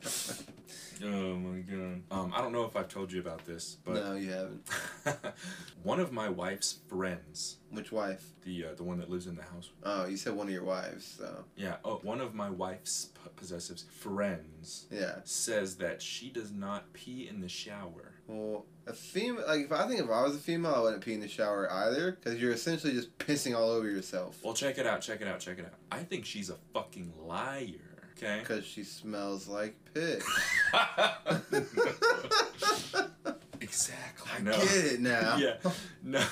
Oh 1.02 1.36
my 1.36 1.60
god. 1.60 2.02
Um, 2.10 2.32
I 2.34 2.40
don't 2.42 2.52
know 2.52 2.64
if 2.64 2.76
I've 2.76 2.88
told 2.88 3.10
you 3.12 3.20
about 3.20 3.44
this, 3.46 3.76
but 3.84 3.94
no, 3.94 4.14
you 4.14 4.30
haven't. 4.30 4.68
one 5.82 5.98
of 6.00 6.12
my 6.12 6.28
wife's 6.28 6.78
friends, 6.88 7.56
Which 7.70 7.90
wife? 7.92 8.24
the 8.44 8.66
uh, 8.66 8.74
the 8.74 8.82
one 8.84 8.98
that 8.98 9.08
lives 9.10 9.26
in 9.26 9.36
the 9.36 9.42
house. 9.42 9.70
Oh, 9.82 10.06
you 10.06 10.16
said 10.16 10.34
one 10.34 10.46
of 10.48 10.52
your 10.52 10.64
wives, 10.64 11.16
so 11.18 11.44
Yeah. 11.56 11.76
Oh, 11.84 12.00
one 12.02 12.20
of 12.20 12.34
my 12.34 12.50
wife's 12.50 13.06
p- 13.14 13.30
possessives 13.36 13.84
friends 13.90 14.86
yeah. 14.90 15.16
says 15.24 15.76
that 15.76 16.02
she 16.02 16.28
does 16.30 16.52
not 16.52 16.92
pee 16.92 17.28
in 17.28 17.40
the 17.40 17.48
shower. 17.48 18.14
Well, 18.26 18.66
a 18.86 18.92
female, 18.92 19.44
like 19.46 19.60
if 19.66 19.72
I 19.72 19.88
think 19.88 20.00
if 20.00 20.10
I 20.10 20.22
was 20.22 20.36
a 20.36 20.38
female, 20.38 20.74
I 20.74 20.80
wouldn't 20.80 21.04
pee 21.04 21.14
in 21.14 21.20
the 21.20 21.28
shower 21.28 21.70
either, 21.70 22.12
because 22.12 22.40
you're 22.40 22.52
essentially 22.52 22.92
just 22.92 23.16
pissing 23.18 23.56
all 23.56 23.70
over 23.70 23.88
yourself. 23.90 24.38
Well, 24.42 24.54
check 24.54 24.78
it 24.78 24.86
out. 24.86 25.00
Check 25.00 25.20
it 25.20 25.26
out. 25.28 25.40
Check 25.40 25.58
it 25.58 25.64
out. 25.64 25.74
I 25.90 26.04
think 26.04 26.24
she's 26.24 26.48
a 26.50 26.56
fucking 26.72 27.12
liar. 27.26 27.89
Okay. 28.22 28.40
Because 28.40 28.66
she 28.66 28.84
smells 28.84 29.48
like 29.48 29.74
piss. 29.94 30.22
exactly. 33.60 34.30
I 34.36 34.40
no. 34.42 34.52
get 34.52 34.84
it 34.84 35.00
now. 35.00 35.36
yeah. 35.36 35.56
No. 36.02 36.24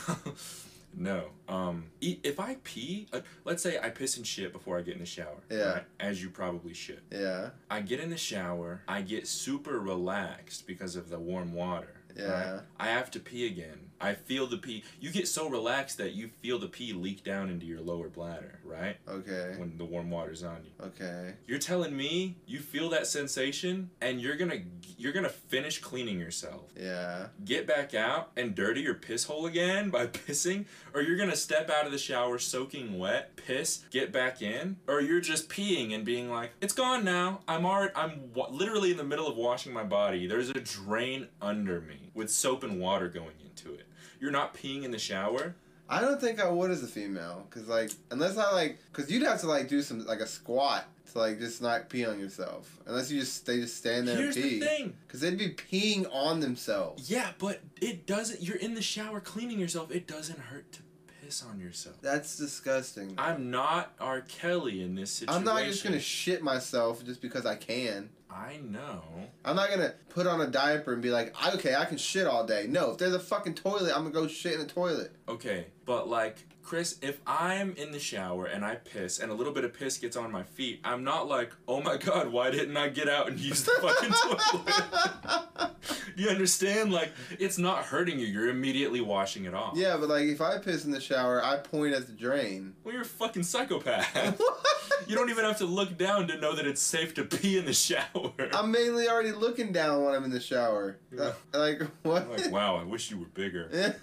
No. 0.97 1.25
Um. 1.49 1.85
e- 2.01 2.19
If 2.23 2.41
I 2.41 2.57
pee, 2.65 3.07
uh, 3.13 3.21
let's 3.45 3.63
say 3.63 3.79
I 3.81 3.91
piss 3.91 4.17
and 4.17 4.27
shit 4.27 4.53
before 4.53 4.79
I 4.79 4.83
get 4.83 4.95
in 4.95 5.01
the 5.01 5.07
shower. 5.07 5.43
Yeah. 5.51 5.73
Right? 5.75 5.85
As 6.01 6.23
you 6.23 6.31
probably 6.31 6.75
should. 6.75 7.03
Yeah. 7.13 7.51
I 7.71 7.81
get 7.83 8.01
in 8.01 8.11
the 8.11 8.17
shower. 8.17 8.83
I 8.89 9.03
get 9.03 9.27
super 9.29 9.79
relaxed 9.81 10.67
because 10.67 10.97
of 10.97 11.11
the 11.11 11.19
warm 11.19 11.53
water. 11.55 11.95
Yeah. 12.17 12.53
Right? 12.55 12.61
I 12.81 12.87
have 12.89 13.11
to 13.13 13.21
pee 13.21 13.47
again. 13.47 13.88
I 14.01 14.15
feel 14.15 14.47
the 14.47 14.59
pee. 14.59 14.85
You 15.01 15.11
get 15.11 15.27
so 15.29 15.49
relaxed 15.49 15.99
that 15.99 16.13
you 16.13 16.29
feel 16.41 16.59
the 16.59 16.69
pee 16.69 16.93
leak 16.93 17.25
down 17.25 17.51
into 17.51 17.67
your 17.67 17.81
lower 17.81 18.09
bladder, 18.09 18.61
right? 18.65 18.97
Okay. 19.09 19.55
When 19.59 19.77
the 19.77 19.85
warm 19.85 20.11
water's 20.11 20.43
on 20.45 20.59
you. 20.65 20.87
Okay. 20.87 21.35
You're 21.47 21.59
telling 21.59 21.97
me 21.97 22.37
you 22.47 22.61
feel 22.61 22.89
that 22.91 23.07
sensation 23.07 23.91
and 24.01 24.21
you're 24.21 24.37
gonna 24.37 24.61
you're 24.97 25.13
gonna 25.13 25.29
finish 25.29 25.81
cleaning 25.81 26.19
yourself, 26.19 26.73
Yeah. 26.77 27.29
get 27.45 27.67
back 27.67 27.95
out 27.95 28.31
and 28.37 28.55
dirty 28.55 28.81
your 28.81 28.95
piss 28.95 29.25
hole 29.25 29.47
again 29.47 29.91
by 29.91 30.07
pissing, 30.09 30.67
or 30.95 31.03
you're 31.03 31.17
gonna 31.17 31.37
step 31.37 31.71
out 31.71 31.87
of 31.87 31.93
the 31.93 31.99
shower 31.99 32.39
soaking 32.39 32.99
wet, 32.99 33.37
piss, 33.37 33.85
get 33.91 34.13
back 34.13 34.43
in, 34.43 34.77
or 34.87 35.01
you're 35.01 35.21
just 35.21 35.49
peeing 35.49 35.95
and 35.95 36.05
being 36.05 36.31
like, 36.31 36.53
it's 36.61 36.73
gone 36.75 37.05
now. 37.05 37.41
I'm 37.49 37.65
already 37.67 37.93
I'm 37.97 38.33
wa- 38.35 38.49
literally 38.51 38.91
in 38.91 38.97
the 38.97 39.05
middle 39.05 39.27
of 39.27 39.37
washing 39.37 39.73
my 39.73 39.85
body. 39.85 40.27
There's 40.27 40.51
a 40.51 40.55
drain 40.55 41.29
under 41.43 41.81
me 41.81 42.11
with 42.15 42.31
soap 42.31 42.63
and 42.65 42.81
water 42.81 43.09
going 43.09 43.35
into 43.45 43.75
it. 43.75 43.87
You're 44.21 44.31
not 44.31 44.55
peeing 44.55 44.85
in 44.85 44.91
the 44.91 44.99
shower. 44.99 45.55
I 45.89 46.01
don't 46.03 46.21
think 46.21 46.39
I 46.39 46.51
would 46.51 46.71
as 46.71 46.83
a 46.83 46.87
female, 46.87 47.47
cause 47.51 47.67
like 47.67 47.91
unless 48.11 48.37
I 48.37 48.53
like, 48.53 48.79
cause 48.93 49.11
you'd 49.11 49.23
have 49.23 49.41
to 49.41 49.47
like 49.47 49.69
do 49.69 49.81
some 49.81 50.05
like 50.05 50.21
a 50.21 50.27
squat 50.27 50.85
to 51.13 51.19
like 51.19 51.39
just 51.39 51.63
not 51.63 51.89
pee 51.89 52.05
on 52.05 52.19
yourself, 52.21 52.77
unless 52.87 53.11
you 53.11 53.21
just 53.21 53.47
they 53.47 53.57
just 53.61 53.77
stand 53.79 54.07
there 54.07 54.17
Here's 54.17 54.37
and 54.37 54.45
pee, 54.45 54.59
the 54.61 54.67
thing. 54.67 54.95
cause 55.09 55.21
they'd 55.21 55.39
be 55.39 55.49
peeing 55.51 56.07
on 56.13 56.41
themselves. 56.41 57.11
Yeah, 57.11 57.31
but 57.39 57.61
it 57.81 58.07
doesn't. 58.07 58.43
You're 58.43 58.57
in 58.59 58.75
the 58.75 58.83
shower 58.83 59.19
cleaning 59.21 59.59
yourself. 59.59 59.91
It 59.91 60.07
doesn't 60.07 60.39
hurt 60.39 60.71
to 60.73 60.81
piss 61.25 61.43
on 61.43 61.59
yourself. 61.59 61.97
That's 62.03 62.37
disgusting. 62.37 63.15
I'm 63.17 63.51
not 63.51 63.95
R. 63.99 64.21
Kelly 64.21 64.83
in 64.83 64.95
this 64.95 65.11
situation. 65.11 65.39
I'm 65.49 65.55
not 65.55 65.65
just 65.65 65.83
gonna 65.85 66.01
shit 66.01 66.43
myself 66.43 67.03
just 67.03 67.23
because 67.23 67.47
I 67.47 67.55
can. 67.57 68.11
I 68.31 68.59
know. 68.63 69.03
I'm 69.45 69.57
not 69.57 69.71
gonna 69.71 69.95
put 70.11 70.27
on 70.27 70.41
a 70.41 70.47
diaper 70.47 70.93
and 70.93 71.03
be 71.03 71.11
like, 71.11 71.35
okay, 71.55 71.75
I 71.75 71.85
can 71.85 71.97
shit 71.99 72.27
all 72.27 72.47
day. 72.47 72.67
No, 72.69 72.91
if 72.93 72.99
there's 72.99 73.15
a 73.15 73.21
fucking 73.21 73.55
toilet, 73.55 73.93
I'm 73.95 74.03
gonna 74.03 74.11
go 74.11 74.29
shit 74.29 74.55
in 74.55 74.61
the 74.61 74.67
toilet. 74.67 75.13
Okay, 75.29 75.67
but 75.89 76.07
like 76.07 76.37
Chris, 76.63 76.99
if 77.01 77.19
I'm 77.27 77.75
in 77.77 77.93
the 77.93 77.99
shower 77.99 78.45
and 78.45 78.63
I 78.63 78.75
piss 78.75 79.21
and 79.21 79.33
a 79.33 79.35
little 79.35 79.55
bit 79.55 79.65
of 79.65 79.73
piss 79.73 79.97
gets 79.97 80.19
on 80.19 80.31
my 80.31 80.43
feet, 80.43 80.81
I'm 80.85 81.03
not 81.03 81.27
like, 81.27 81.51
oh 81.67 81.81
my 81.81 81.97
god, 81.97 82.29
why 82.29 82.51
didn't 82.51 82.77
I 82.77 82.91
get 82.91 83.09
out 83.09 83.27
and 83.27 83.41
use 83.41 83.65
the 83.65 83.71
fucking 83.81 84.11
toilet? 84.23 85.71
you 86.15 86.29
understand? 86.29 86.93
Like, 86.93 87.13
it's 87.39 87.57
not 87.57 87.85
hurting 87.85 88.19
you. 88.19 88.27
You're 88.27 88.51
immediately 88.51 89.01
washing 89.01 89.47
it 89.47 89.55
off. 89.55 89.79
Yeah, 89.79 89.97
but 89.97 90.11
like 90.11 90.25
if 90.25 90.43
I 90.43 90.59
piss 90.59 90.85
in 90.85 90.91
the 90.91 91.01
shower, 91.01 91.43
I 91.43 91.57
point 91.57 91.95
at 91.95 92.07
the 92.07 92.13
drain. 92.13 92.75
Well, 92.85 92.93
you're 92.93 93.03
a 93.03 93.07
fucking 93.07 93.45
psychopath. 93.45 94.39
you 95.07 95.17
don't 95.17 95.31
even 95.31 95.47
have 95.47 95.57
to 95.59 95.65
look 95.65 95.97
down 95.97 96.29
to 96.29 96.37
know 96.39 96.55
that 96.55 96.67
it's 96.67 96.83
safe 96.83 97.15
to 97.15 97.25
pee 97.25 97.57
in 97.57 97.65
the 97.65 97.73
shower. 97.73 98.33
I'm 98.53 98.71
mainly 98.71 99.09
already 99.09 99.33
looking 99.33 99.73
down 99.73 100.05
when 100.05 100.15
I'm 100.15 100.25
in 100.25 100.31
the 100.31 100.41
shower. 100.41 100.99
Yeah. 101.11 101.33
Uh, 101.55 101.59
like 101.59 101.83
what? 102.03 102.29
like, 102.29 102.51
wow, 102.51 102.77
I 102.77 102.85
wish 102.85 103.11
you 103.11 103.19
were 103.19 103.27
bigger. 103.27 103.95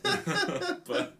but 0.87 1.15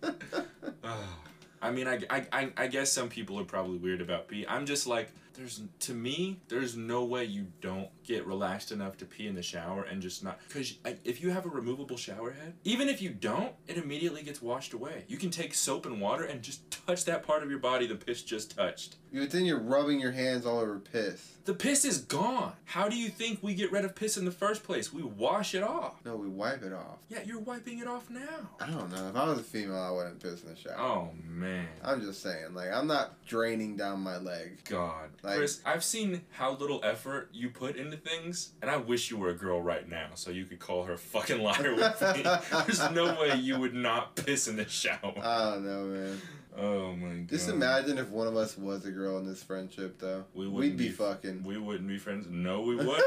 I 1.62 1.72
mean, 1.72 1.88
I, 1.88 2.00
I, 2.10 2.52
I, 2.56 2.68
guess 2.68 2.92
some 2.92 3.10
people 3.10 3.40
are 3.40 3.46
probably 3.46 3.78
weird 3.78 4.02
about 4.02 4.28
pee. 4.28 4.46
I'm 4.48 4.66
just 4.68 4.86
like, 4.86 5.10
there's 5.34 5.62
to 5.82 5.94
me, 5.94 6.40
there's 6.48 6.76
no 6.78 7.04
way 7.04 7.26
you 7.26 7.48
don't 7.60 7.90
get 8.04 8.26
relaxed 8.26 8.72
enough 8.72 8.98
to 8.98 9.06
pee 9.06 9.28
in 9.28 9.36
the 9.36 9.42
shower 9.42 9.84
and 9.84 10.02
just 10.02 10.24
not 10.24 10.40
because 10.48 10.78
if 11.04 11.22
you 11.22 11.32
have 11.32 11.46
a 11.46 11.50
removable 11.50 11.98
shower 11.98 12.32
head, 12.32 12.54
even 12.64 12.88
if 12.88 13.02
you 13.02 13.10
don't, 13.10 13.54
it 13.68 13.78
immediately 13.78 14.24
gets 14.24 14.42
washed 14.42 14.74
away. 14.74 15.04
You 15.08 15.18
can 15.18 15.32
take 15.32 15.54
soap 15.54 15.86
and 15.86 16.00
water 16.00 16.24
and 16.24 16.42
just 16.42 16.70
touch 16.72 17.06
that 17.06 17.24
part 17.24 17.44
of 17.44 17.50
your 17.50 17.60
body 17.60 17.88
the 17.88 17.96
piss 17.96 18.24
just 18.24 18.56
touched. 18.56 18.96
But 19.16 19.32
then 19.32 19.46
you're 19.46 19.60
rubbing 19.60 20.00
your 20.00 20.12
hands 20.12 20.46
all 20.46 20.60
over 20.60 20.78
piss. 20.80 21.32
The 21.46 21.54
piss 21.54 21.86
is 21.86 22.00
gone. 22.00 22.54
How 22.66 22.90
do 22.90 22.98
you 22.98 23.08
think 23.10 23.40
we 23.44 23.54
get 23.54 23.72
rid 23.72 23.86
of 23.86 23.96
piss 23.96 24.18
in 24.18 24.26
the 24.26 24.32
first 24.32 24.64
place? 24.64 24.92
We 24.92 25.04
wash 25.04 25.54
it 25.54 25.62
off. 25.64 26.04
No, 26.04 26.16
we 26.16 26.28
wipe 26.28 26.64
it 26.64 26.74
off. 26.74 26.98
Yeah, 27.08 27.20
you're 27.24 27.40
wiping 27.40 27.80
it 27.80 27.88
off 27.88 28.10
now. 28.10 28.50
I 28.60 28.66
don't 28.68 28.92
know. 28.92 29.08
If 29.10 29.16
I 29.16 29.30
was 29.30 29.40
a 29.40 29.44
female, 29.44 29.78
I 29.80 29.92
wouldn't 29.92 30.20
piss 30.22 30.42
in 30.44 30.50
the 30.50 30.56
shower. 30.56 30.80
Oh 30.80 31.10
man. 31.24 31.68
I'm 31.84 32.02
just 32.02 32.24
saying, 32.24 32.56
like, 32.56 32.72
I'm 32.74 32.88
not 32.88 33.24
draining 33.28 33.78
down 33.78 34.02
my 34.02 34.18
leg. 34.18 34.58
God. 34.68 35.10
Like- 35.24 35.38
Chris, 35.38 35.62
I've 35.66 35.84
seen 35.84 36.22
how 36.32 36.56
little 36.56 36.82
effort 36.84 37.30
you 37.32 37.50
put 37.50 37.76
into 37.78 37.98
things, 37.98 38.54
and 38.62 38.72
I 38.72 38.78
wish 38.78 39.12
you 39.12 39.18
were 39.18 39.30
a 39.30 39.36
girl 39.36 39.62
right 39.62 39.88
now 39.88 40.10
so 40.16 40.32
you 40.32 40.46
could 40.46 40.60
call 40.60 40.84
her 40.86 40.94
a 40.94 40.98
fucking 40.98 41.42
liar 41.42 41.76
with 41.76 42.02
me. 42.16 42.24
There's 42.66 42.92
no 42.92 43.18
way 43.22 43.36
you 43.36 43.60
would 43.60 43.76
not 43.76 44.16
piss 44.16 44.48
in 44.48 44.58
the 44.58 44.68
shower. 44.68 45.14
I 45.22 45.52
don't 45.52 45.66
know, 45.66 45.84
man. 45.86 46.22
Oh 46.58 46.96
my 46.96 47.10
god. 47.16 47.28
Just 47.30 47.50
imagine 47.50 47.98
if 47.98 48.10
one 48.10 48.28
of 48.28 48.36
us 48.38 48.58
was 48.58 48.86
a 48.86 48.92
girl 48.92 49.18
in 49.18 49.26
this 49.26 49.44
friendship, 49.44 50.00
though. 50.00 50.24
We 50.34 50.48
We'd 50.48 50.78
be 50.78 50.86
be- 50.88 50.92
fucking. 50.94 51.44
We 51.44 51.58
wouldn't 51.58 51.88
be 51.88 51.98
friends. 51.98 52.28
No, 52.30 52.62
we 52.62 52.76
wouldn't. 52.78 53.04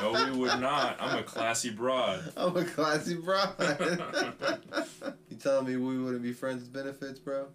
no, 0.00 0.12
we 0.30 0.38
would 0.38 0.60
not. 0.60 0.96
I'm 1.00 1.18
a 1.18 1.22
classy 1.22 1.70
broad. 1.70 2.32
I'm 2.36 2.56
a 2.56 2.64
classy 2.64 3.14
broad. 3.16 3.54
you 5.28 5.36
telling 5.38 5.66
me 5.66 5.76
we 5.76 5.98
wouldn't 5.98 6.22
be 6.22 6.32
friends 6.32 6.62
with 6.62 6.72
benefits, 6.72 7.18
bro? 7.18 7.48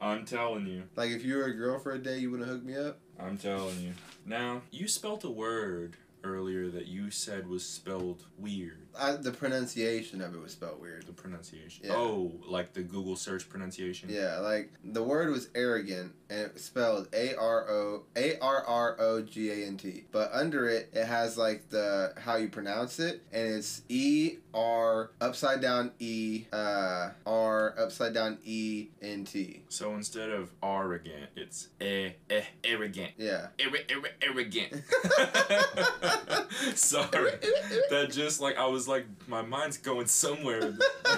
I'm 0.00 0.24
telling 0.24 0.66
you. 0.66 0.84
Like, 0.96 1.10
if 1.10 1.24
you 1.24 1.36
were 1.36 1.44
a 1.44 1.54
girl 1.54 1.78
for 1.78 1.92
a 1.92 1.98
day, 1.98 2.18
you 2.18 2.30
wouldn't 2.30 2.48
hook 2.48 2.62
me 2.64 2.76
up? 2.76 2.98
I'm 3.18 3.38
telling 3.38 3.80
you. 3.80 3.92
Now, 4.26 4.62
you 4.70 4.88
spelt 4.88 5.24
a 5.24 5.30
word 5.30 5.96
earlier 6.24 6.68
that 6.70 6.86
you 6.86 7.10
said 7.10 7.48
was 7.48 7.64
spelled 7.66 8.24
weird. 8.38 8.81
I, 8.98 9.12
the 9.12 9.30
pronunciation 9.32 10.20
of 10.20 10.34
it 10.34 10.40
was 10.40 10.52
spelled 10.52 10.80
weird. 10.80 11.06
The 11.06 11.12
pronunciation. 11.12 11.86
Yeah. 11.86 11.94
Oh, 11.94 12.32
like 12.46 12.72
the 12.72 12.82
Google 12.82 13.16
search 13.16 13.48
pronunciation. 13.48 14.08
Yeah, 14.10 14.38
like 14.38 14.70
the 14.84 15.02
word 15.02 15.30
was 15.30 15.48
arrogant 15.54 16.12
and 16.30 16.40
it 16.40 16.54
was 16.54 16.62
spelled 16.64 17.08
A 17.14 17.34
R 17.34 17.68
O 17.70 18.02
A 18.16 18.38
R 18.40 18.64
R 18.66 18.96
O 19.00 19.22
G 19.22 19.50
A 19.50 19.66
N 19.66 19.76
T. 19.76 20.04
But 20.12 20.30
under 20.32 20.68
it 20.68 20.90
it 20.92 21.06
has 21.06 21.36
like 21.38 21.68
the 21.70 22.12
how 22.18 22.36
you 22.36 22.48
pronounce 22.48 22.98
it 22.98 23.22
and 23.32 23.54
it's 23.54 23.82
E 23.88 24.36
R 24.54 25.10
upside 25.20 25.60
down 25.60 25.92
E 25.98 26.44
uh 26.52 27.10
R 27.26 27.74
upside 27.78 28.12
down 28.14 28.38
E 28.44 28.88
N 29.00 29.24
T. 29.24 29.62
So 29.68 29.94
instead 29.94 30.30
of 30.30 30.50
arrogant, 30.62 31.30
it's 31.36 31.68
eh 31.80 32.10
eh 32.30 32.42
arrogant. 32.64 33.12
Yeah. 33.16 33.48
Arri- 33.58 33.86
arri- 33.86 34.12
arrogant. 34.22 34.82
Sorry. 36.74 37.32
That 37.90 38.10
just 38.10 38.40
like 38.40 38.56
I 38.56 38.66
was 38.66 38.81
like 38.88 39.06
my 39.26 39.42
mind's 39.42 39.78
going 39.78 40.06
somewhere. 40.06 40.74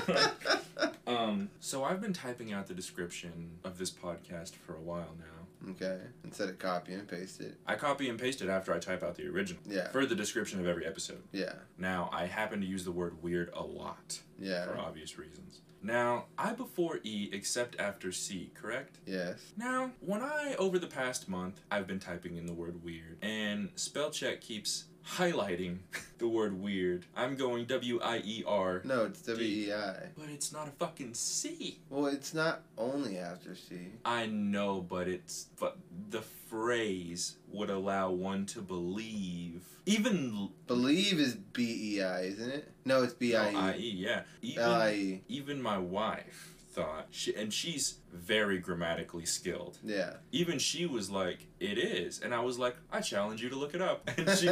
um 1.06 1.50
so 1.60 1.84
I've 1.84 2.00
been 2.00 2.12
typing 2.12 2.52
out 2.52 2.66
the 2.66 2.74
description 2.74 3.58
of 3.64 3.78
this 3.78 3.90
podcast 3.90 4.54
for 4.54 4.74
a 4.74 4.80
while 4.80 5.14
now. 5.18 5.70
okay. 5.72 5.98
Instead 6.24 6.48
of 6.48 6.58
copy 6.58 6.94
and 6.94 7.06
paste 7.08 7.40
it. 7.40 7.54
I 7.66 7.74
copy 7.76 8.08
and 8.08 8.18
paste 8.18 8.42
it 8.42 8.48
after 8.48 8.72
I 8.74 8.78
type 8.78 9.02
out 9.02 9.14
the 9.16 9.26
original 9.28 9.62
Yeah. 9.66 9.88
for 9.90 10.06
the 10.06 10.14
description 10.14 10.60
of 10.60 10.66
every 10.66 10.86
episode. 10.86 11.22
Yeah. 11.32 11.54
Now, 11.78 12.08
I 12.12 12.26
happen 12.26 12.60
to 12.60 12.66
use 12.66 12.84
the 12.84 12.92
word 12.92 13.22
weird 13.22 13.50
a 13.54 13.62
lot 13.62 14.20
Yeah. 14.38 14.66
for 14.66 14.78
obvious 14.78 15.18
reasons. 15.18 15.60
Now, 15.82 16.26
I 16.38 16.54
before 16.54 17.00
E 17.02 17.28
except 17.32 17.78
after 17.78 18.10
C, 18.10 18.50
correct? 18.54 18.96
Yes. 19.06 19.52
Now, 19.58 19.90
when 20.00 20.22
I, 20.22 20.54
over 20.58 20.78
the 20.78 20.86
past 20.86 21.28
month, 21.28 21.60
I've 21.70 21.86
been 21.86 21.98
typing 22.00 22.36
in 22.36 22.46
the 22.46 22.54
word 22.54 22.82
weird, 22.82 23.18
and 23.20 23.68
spell 23.74 24.10
check 24.10 24.40
keeps 24.40 24.84
highlighting 25.06 25.78
the 26.18 26.28
word 26.28 26.60
weird. 26.60 27.04
I'm 27.16 27.36
going 27.36 27.64
W 27.66 28.00
I 28.02 28.18
E 28.24 28.44
R, 28.46 28.82
No, 28.84 29.04
it's 29.06 29.22
W 29.22 29.46
E 29.46 29.72
I. 29.72 30.08
but 30.16 30.28
it's 30.28 30.52
not 30.52 30.68
a 30.68 30.70
fucking 30.72 31.14
C. 31.14 31.78
Well, 31.90 32.06
it's 32.06 32.34
not 32.34 32.62
only 32.78 33.18
after 33.18 33.54
C. 33.54 33.76
I 34.04 34.26
know, 34.26 34.80
but 34.80 35.08
it's 35.08 35.46
but 35.58 35.76
the 36.10 36.22
phrase 36.22 37.36
would 37.48 37.70
allow 37.70 38.10
one 38.10 38.46
to 38.46 38.60
believe. 38.62 39.62
Even 39.86 40.48
Believe 40.66 41.18
is 41.20 41.34
B 41.34 41.96
E 41.98 42.02
I, 42.02 42.22
isn't 42.22 42.50
it? 42.50 42.72
No, 42.86 43.02
it's 43.02 43.12
B 43.12 43.36
I 43.36 43.50
I 43.72 43.76
E. 43.76 43.90
Yeah. 43.96 44.22
Even 44.40 44.62
L 44.62 44.72
I 44.74 44.92
E. 44.92 45.22
even 45.28 45.60
my 45.60 45.76
wife 45.78 46.53
thought. 46.74 47.06
She, 47.10 47.34
and 47.34 47.52
she's 47.52 47.98
very 48.12 48.58
grammatically 48.58 49.24
skilled. 49.24 49.78
Yeah. 49.84 50.14
even 50.32 50.58
she 50.58 50.86
was 50.86 51.10
like 51.10 51.46
it 51.60 51.78
is. 51.78 52.20
And 52.20 52.34
i 52.34 52.40
was 52.40 52.58
like 52.58 52.76
i 52.92 53.00
challenge 53.00 53.42
you 53.42 53.48
to 53.48 53.56
look 53.56 53.74
it 53.74 53.80
up. 53.82 54.08
And 54.18 54.28
she 54.38 54.48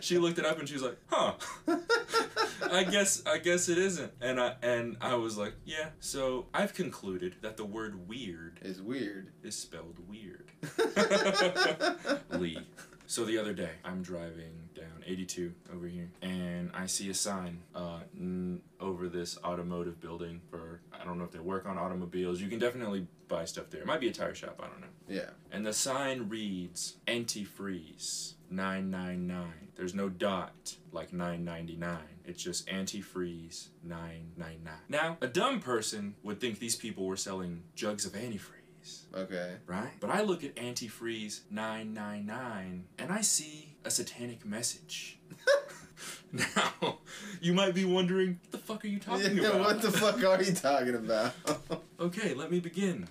she 0.00 0.18
looked 0.18 0.38
it 0.38 0.44
up 0.46 0.58
and 0.58 0.68
she 0.68 0.74
was 0.74 0.82
like 0.82 0.96
huh. 1.08 1.34
I 2.72 2.84
guess 2.84 3.22
i 3.26 3.38
guess 3.38 3.68
it 3.68 3.78
isn't. 3.78 4.12
And 4.20 4.40
i 4.40 4.54
and 4.62 4.96
i 5.00 5.14
was 5.14 5.36
like 5.36 5.54
yeah. 5.64 5.90
So 6.00 6.46
i've 6.54 6.74
concluded 6.74 7.36
that 7.42 7.56
the 7.56 7.64
word 7.64 8.08
weird 8.08 8.58
is 8.62 8.80
weird. 8.82 9.30
is 9.42 9.54
spelled 9.56 9.98
weird. 10.08 10.50
Lee. 12.40 12.58
So 13.06 13.24
the 13.24 13.38
other 13.38 13.52
day 13.52 13.72
i'm 13.84 14.02
driving 14.02 14.54
down 15.00 15.10
82 15.10 15.52
over 15.74 15.86
here. 15.86 16.10
And 16.22 16.70
i 16.74 16.86
see 16.86 17.10
a 17.10 17.14
sign 17.14 17.60
uh, 17.74 18.00
n- 18.18 18.60
over 18.80 19.08
this 19.08 19.38
automotive 19.44 20.00
building 20.00 20.40
for 20.50 20.80
i 20.98 21.04
don't 21.04 21.18
know 21.18 21.24
if 21.24 21.30
they 21.32 21.38
work 21.38 21.66
on 21.66 21.78
automobiles. 21.78 22.40
You 22.40 22.48
can 22.48 22.58
definitely 22.58 23.06
buy 23.28 23.44
stuff 23.44 23.70
there. 23.70 23.80
It 23.80 23.86
might 23.86 24.00
be 24.00 24.08
a 24.08 24.12
tire 24.12 24.34
shop 24.34 24.60
i 24.62 24.66
don't 24.66 24.80
know. 24.80 24.86
Yeah. 25.08 25.30
and 25.50 25.64
the 25.66 25.72
sign 25.72 26.28
reads 26.28 26.96
antifreeze 27.06 28.34
999 28.50 29.46
there's 29.76 29.94
no 29.94 30.08
dot 30.08 30.76
like 30.92 31.12
999 31.12 31.98
it's 32.24 32.42
just 32.42 32.66
antifreeze 32.68 33.68
999 33.84 34.74
now 34.88 35.16
a 35.20 35.26
dumb 35.28 35.60
person 35.60 36.14
would 36.22 36.40
think 36.40 36.58
these 36.58 36.76
people 36.76 37.06
were 37.06 37.16
selling 37.16 37.62
jugs 37.74 38.04
of 38.06 38.12
antifreeze. 38.12 39.04
Okay. 39.14 39.56
right? 39.66 39.90
But 40.00 40.10
I 40.10 40.22
look 40.22 40.42
at 40.42 40.56
antifreeze 40.56 41.40
999 41.50 42.84
and 42.98 43.12
I 43.12 43.20
see 43.20 43.69
a 43.84 43.90
satanic 43.90 44.44
message. 44.44 45.18
now, 46.32 46.98
you 47.40 47.52
might 47.52 47.74
be 47.74 47.84
wondering, 47.84 48.38
what 48.42 48.52
the 48.52 48.58
fuck 48.58 48.84
are 48.84 48.88
you 48.88 48.98
talking 48.98 49.36
Yeah, 49.36 49.48
about? 49.48 49.60
what 49.60 49.82
the 49.82 49.90
fuck 49.92 50.22
are 50.24 50.42
you 50.42 50.52
talking 50.52 50.94
about? 50.94 51.32
Okay, 52.00 52.32
let 52.32 52.50
me 52.50 52.60
begin. 52.60 53.08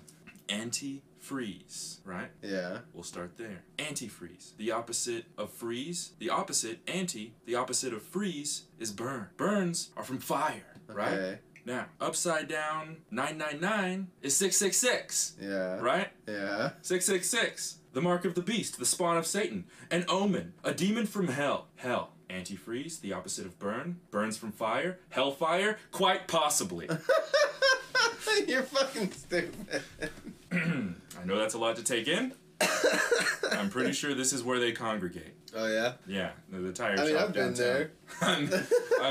Antifreeze, 0.48 1.98
right? 2.04 2.28
yeah. 2.42 2.78
We'll 2.92 3.04
start 3.04 3.36
there. 3.38 3.62
Antifreeze. 3.78 4.56
The 4.56 4.72
opposite 4.72 5.26
of 5.38 5.52
freeze. 5.52 6.12
The 6.18 6.30
opposite, 6.30 6.80
anti, 6.88 7.34
the 7.46 7.54
opposite 7.54 7.92
of 7.92 8.02
freeze 8.02 8.64
is 8.80 8.90
burn. 8.90 9.28
Burns 9.36 9.90
are 9.96 10.02
from 10.02 10.18
fire, 10.18 10.74
right? 10.88 11.12
Okay. 11.12 11.38
Now, 11.66 11.86
upside 12.00 12.48
down 12.48 12.96
999 13.12 14.08
is 14.22 14.36
666, 14.36 15.34
Yeah. 15.40 15.78
right? 15.80 16.08
Yeah. 16.26 16.70
666. 16.82 17.76
The 17.92 18.00
mark 18.00 18.24
of 18.24 18.34
the 18.34 18.42
beast, 18.42 18.78
the 18.78 18.86
spawn 18.86 19.16
of 19.16 19.26
Satan. 19.26 19.64
An 19.90 20.04
omen, 20.08 20.54
a 20.62 20.72
demon 20.72 21.06
from 21.06 21.28
hell. 21.28 21.66
Hell. 21.76 22.10
Antifreeze, 22.28 23.00
the 23.00 23.12
opposite 23.12 23.46
of 23.46 23.58
burn. 23.58 23.98
Burns 24.12 24.36
from 24.36 24.52
fire. 24.52 25.00
Hellfire, 25.08 25.78
quite 25.90 26.28
possibly. 26.28 26.88
You're 28.46 28.62
fucking 28.62 29.10
stupid. 29.12 29.82
I 30.52 31.24
know 31.24 31.36
that's 31.36 31.54
a 31.54 31.58
lot 31.58 31.76
to 31.76 31.82
take 31.82 32.06
in. 32.08 32.32
I'm 33.52 33.70
pretty 33.70 33.92
sure 33.92 34.14
this 34.14 34.32
is 34.32 34.42
where 34.44 34.58
they 34.60 34.72
congregate. 34.72 35.34
Oh 35.56 35.66
yeah. 35.66 35.94
Yeah, 36.06 36.30
the, 36.50 36.58
the 36.60 36.72
tire 36.72 36.94
I 36.98 37.04
mean, 37.04 37.14
shop 37.14 37.28
I've 37.28 37.34
been 37.34 37.54
downtown. 37.54 37.56
there. 37.56 37.90
I'm- 38.22 38.50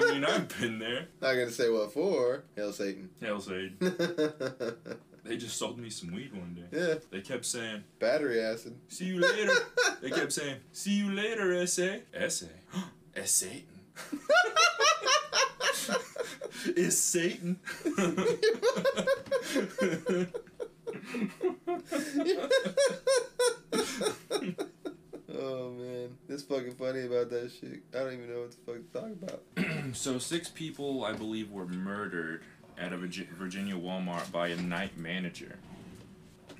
mean, 0.10 0.24
I've 0.26 0.48
been 0.60 0.80
there. 0.80 1.08
Not 1.22 1.34
gonna 1.34 1.52
say 1.52 1.70
what 1.70 1.92
for. 1.94 2.44
Hail 2.56 2.72
Satan. 2.72 3.10
Hell's 3.22 3.52
Aid. 3.52 3.74
They 5.30 5.38
just 5.38 5.58
sold 5.60 5.78
me 5.78 5.92
some 5.92 6.12
weed 6.12 6.34
one 6.34 6.56
day. 6.56 6.64
yeah. 6.76 6.96
They 7.12 7.22
kept 7.22 7.46
saying, 7.46 7.84
Battery 8.00 8.42
acid. 8.42 8.76
See 8.88 9.06
you 9.06 9.20
later. 9.20 9.54
they 10.02 10.10
kept 10.10 10.34
saying, 10.34 10.56
See 10.72 10.98
you 10.98 11.12
later, 11.12 11.54
essay. 11.54 12.02
Essay? 12.12 12.50
Es 13.16 13.30
Satan. 13.30 13.80
Is 16.76 17.00
Satan? 17.00 17.60
Oh 25.42 25.70
man, 25.72 26.18
it's 26.28 26.44
fucking 26.44 26.74
funny 26.74 27.06
about 27.06 27.30
that 27.30 27.50
shit. 27.52 27.82
I 27.94 28.00
don't 28.00 28.12
even 28.14 28.30
know 28.30 28.42
what 28.42 28.52
the 28.52 28.58
fuck 28.66 28.76
to 28.76 28.82
talk 29.00 29.10
about. 29.64 29.94
so 29.96 30.18
six 30.18 30.50
people, 30.50 31.06
I 31.06 31.14
believe, 31.14 31.50
were 31.52 31.68
murdered 31.68 32.42
at 32.80 32.94
a 32.94 32.98
Virginia 32.98 33.76
Walmart 33.76 34.32
by 34.32 34.48
a 34.48 34.56
night 34.56 34.98
manager. 34.98 35.58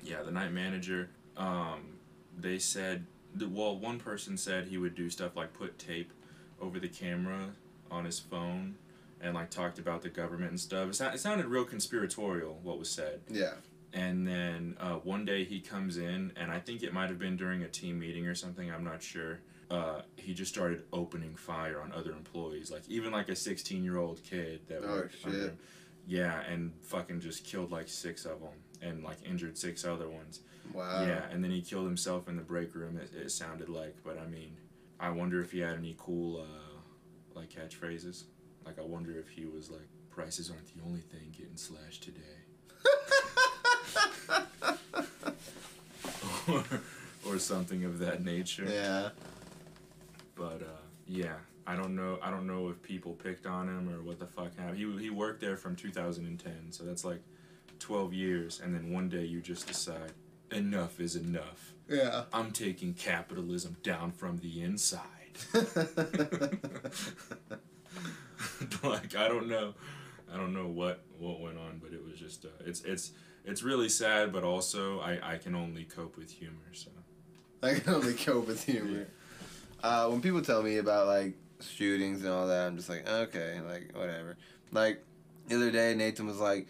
Yeah, 0.02 0.22
the 0.22 0.30
night 0.30 0.52
manager. 0.52 1.08
Um, 1.36 1.98
they 2.38 2.58
said, 2.58 3.06
well, 3.40 3.76
one 3.78 3.98
person 3.98 4.36
said 4.36 4.66
he 4.66 4.78
would 4.78 4.94
do 4.94 5.08
stuff 5.10 5.34
like 5.36 5.52
put 5.54 5.78
tape 5.78 6.12
over 6.60 6.78
the 6.78 6.88
camera 6.88 7.50
on 7.90 8.04
his 8.04 8.18
phone 8.18 8.76
and 9.20 9.34
like 9.34 9.50
talked 9.50 9.78
about 9.78 10.02
the 10.02 10.08
government 10.08 10.50
and 10.50 10.60
stuff. 10.60 10.88
It, 10.88 11.00
it 11.14 11.20
sounded 11.20 11.46
real 11.46 11.64
conspiratorial 11.64 12.58
what 12.62 12.78
was 12.78 12.90
said. 12.90 13.20
Yeah. 13.28 13.54
And 13.92 14.26
then 14.26 14.76
uh, 14.78 14.94
one 14.96 15.24
day 15.24 15.44
he 15.44 15.60
comes 15.60 15.96
in, 15.96 16.32
and 16.36 16.50
I 16.52 16.60
think 16.60 16.82
it 16.82 16.92
might 16.92 17.08
have 17.08 17.18
been 17.18 17.36
during 17.36 17.62
a 17.62 17.68
team 17.68 17.98
meeting 17.98 18.26
or 18.26 18.34
something. 18.36 18.70
I'm 18.70 18.84
not 18.84 19.02
sure. 19.02 19.40
Uh, 19.68 20.02
he 20.16 20.32
just 20.34 20.52
started 20.52 20.82
opening 20.92 21.34
fire 21.34 21.80
on 21.80 21.92
other 21.92 22.10
employees, 22.12 22.70
like 22.70 22.82
even 22.88 23.10
like 23.12 23.28
a 23.28 23.36
16 23.36 23.82
year 23.84 23.98
old 23.98 24.22
kid 24.22 24.60
that 24.68 24.82
Oh, 24.84 24.88
worked 24.94 25.16
under 25.24 25.38
shit. 25.38 25.48
him. 25.50 25.58
Yeah, 26.06 26.40
and 26.42 26.72
fucking 26.82 27.20
just 27.20 27.44
killed 27.44 27.70
like 27.70 27.88
six 27.88 28.24
of 28.24 28.40
them, 28.40 28.50
and 28.82 29.04
like 29.04 29.18
injured 29.24 29.56
six 29.56 29.84
other 29.84 30.08
ones. 30.08 30.40
Wow. 30.72 31.04
Yeah, 31.06 31.24
and 31.30 31.42
then 31.42 31.50
he 31.50 31.60
killed 31.62 31.86
himself 31.86 32.28
in 32.28 32.36
the 32.36 32.42
break 32.42 32.74
room. 32.74 32.96
It, 32.96 33.12
it 33.14 33.30
sounded 33.30 33.68
like, 33.68 33.96
but 34.04 34.18
I 34.18 34.26
mean, 34.26 34.56
I 34.98 35.10
wonder 35.10 35.40
if 35.40 35.52
he 35.52 35.60
had 35.60 35.76
any 35.76 35.94
cool 35.98 36.40
uh, 36.42 36.78
like 37.34 37.50
catchphrases. 37.50 38.24
Like 38.64 38.78
I 38.78 38.82
wonder 38.82 39.12
if 39.18 39.28
he 39.28 39.46
was 39.46 39.70
like, 39.70 39.88
"Prices 40.10 40.50
aren't 40.50 40.66
the 40.76 40.82
only 40.84 41.00
thing 41.00 41.32
getting 41.36 41.56
slashed 41.56 42.02
today." 42.02 42.20
or, 46.48 46.64
or 47.26 47.38
something 47.38 47.84
of 47.84 47.98
that 47.98 48.24
nature. 48.24 48.66
yeah. 48.68 49.10
But 50.34 50.62
uh, 50.62 50.82
yeah, 51.06 51.34
I 51.66 51.76
don't 51.76 51.94
know. 51.94 52.18
I 52.22 52.30
don't 52.30 52.46
know 52.46 52.68
if 52.68 52.82
people 52.82 53.12
picked 53.12 53.46
on 53.46 53.68
him 53.68 53.88
or 53.88 54.02
what 54.02 54.18
the 54.18 54.26
fuck 54.26 54.56
happened. 54.56 54.78
He 54.78 55.04
he 55.04 55.10
worked 55.10 55.40
there 55.40 55.56
from 55.56 55.76
2010, 55.76 56.72
so 56.72 56.84
that's 56.84 57.04
like 57.04 57.22
12 57.78 58.12
years, 58.12 58.60
and 58.62 58.74
then 58.74 58.92
one 58.92 59.08
day 59.08 59.24
you 59.24 59.40
just 59.40 59.66
decide 59.66 60.12
enough 60.50 61.00
is 61.00 61.16
enough. 61.16 61.72
Yeah. 61.88 62.24
I'm 62.32 62.52
taking 62.52 62.94
capitalism 62.94 63.76
down 63.82 64.12
from 64.12 64.38
the 64.38 64.62
inside. 64.62 65.00
like 68.82 69.16
I 69.16 69.28
don't 69.28 69.48
know, 69.48 69.74
I 70.32 70.36
don't 70.36 70.52
know 70.52 70.66
what 70.66 71.02
what 71.18 71.40
went 71.40 71.58
on, 71.58 71.80
but 71.82 71.92
it 71.92 72.04
was 72.04 72.18
just 72.18 72.44
uh, 72.44 72.48
it's 72.64 72.82
it's 72.82 73.12
it's 73.44 73.62
really 73.62 73.88
sad, 73.88 74.32
but 74.32 74.44
also 74.44 75.00
I 75.00 75.34
I 75.34 75.38
can 75.38 75.54
only 75.54 75.84
cope 75.84 76.16
with 76.16 76.30
humor. 76.30 76.72
So 76.72 76.90
I 77.62 77.74
can 77.74 77.94
only 77.94 78.14
cope 78.14 78.46
with 78.46 78.64
humor. 78.64 79.06
Uh, 79.82 80.08
when 80.08 80.20
people 80.20 80.42
tell 80.42 80.62
me 80.62 80.76
about 80.76 81.06
like 81.06 81.34
shootings 81.68 82.22
and 82.22 82.32
all 82.32 82.46
that, 82.46 82.66
I'm 82.66 82.76
just 82.76 82.88
like, 82.88 83.08
okay, 83.08 83.60
like 83.66 83.96
whatever. 83.96 84.36
Like 84.72 85.02
the 85.48 85.56
other 85.56 85.70
day, 85.70 85.94
Nathan 85.94 86.26
was 86.26 86.38
like, 86.38 86.66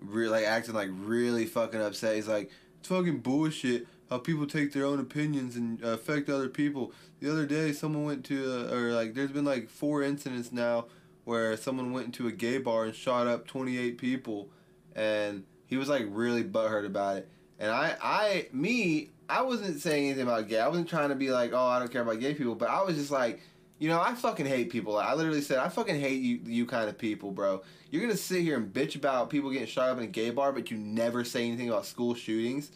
re- 0.00 0.28
like 0.28 0.44
acting 0.44 0.74
like 0.74 0.90
really 0.92 1.46
fucking 1.46 1.80
upset. 1.80 2.16
He's 2.16 2.28
like, 2.28 2.50
it's 2.80 2.88
fucking 2.88 3.18
bullshit 3.18 3.86
how 4.10 4.18
people 4.18 4.46
take 4.46 4.72
their 4.72 4.84
own 4.84 5.00
opinions 5.00 5.56
and 5.56 5.84
uh, 5.84 5.88
affect 5.88 6.28
other 6.28 6.48
people. 6.48 6.92
The 7.20 7.30
other 7.30 7.46
day, 7.46 7.72
someone 7.72 8.04
went 8.04 8.24
to, 8.26 8.68
uh, 8.70 8.74
or 8.74 8.92
like, 8.92 9.14
there's 9.14 9.32
been 9.32 9.44
like 9.44 9.68
four 9.68 10.02
incidents 10.02 10.52
now 10.52 10.86
where 11.24 11.56
someone 11.56 11.92
went 11.92 12.06
into 12.06 12.26
a 12.26 12.32
gay 12.32 12.58
bar 12.58 12.84
and 12.84 12.94
shot 12.94 13.26
up 13.26 13.46
28 13.46 13.98
people, 13.98 14.48
and 14.96 15.44
he 15.66 15.76
was 15.76 15.88
like 15.88 16.06
really 16.08 16.42
butthurt 16.42 16.86
about 16.86 17.18
it. 17.18 17.28
And 17.58 17.70
I, 17.70 17.96
I, 18.00 18.46
me, 18.52 19.10
I 19.28 19.42
wasn't 19.42 19.80
saying 19.80 20.06
anything 20.06 20.22
about 20.22 20.48
gay. 20.48 20.60
I 20.60 20.68
wasn't 20.68 20.88
trying 20.88 21.10
to 21.10 21.14
be 21.14 21.30
like, 21.30 21.52
oh, 21.52 21.66
I 21.66 21.78
don't 21.78 21.92
care 21.92 22.02
about 22.02 22.20
gay 22.20 22.34
people. 22.34 22.54
But 22.54 22.70
I 22.70 22.82
was 22.82 22.96
just 22.96 23.10
like, 23.10 23.40
you 23.78 23.88
know, 23.88 24.00
I 24.00 24.14
fucking 24.14 24.46
hate 24.46 24.70
people. 24.70 24.96
I 24.96 25.14
literally 25.14 25.40
said, 25.40 25.58
I 25.58 25.68
fucking 25.68 25.98
hate 26.00 26.20
you, 26.20 26.40
you 26.44 26.66
kind 26.66 26.88
of 26.88 26.98
people, 26.98 27.30
bro. 27.30 27.62
You're 27.90 28.02
gonna 28.02 28.16
sit 28.16 28.42
here 28.42 28.56
and 28.56 28.72
bitch 28.72 28.96
about 28.96 29.30
people 29.30 29.50
getting 29.50 29.66
shot 29.68 29.88
up 29.90 29.98
in 29.98 30.04
a 30.04 30.08
gay 30.08 30.30
bar, 30.30 30.52
but 30.52 30.70
you 30.70 30.76
never 30.76 31.24
say 31.24 31.46
anything 31.46 31.68
about 31.68 31.86
school 31.86 32.14
shootings. 32.14 32.70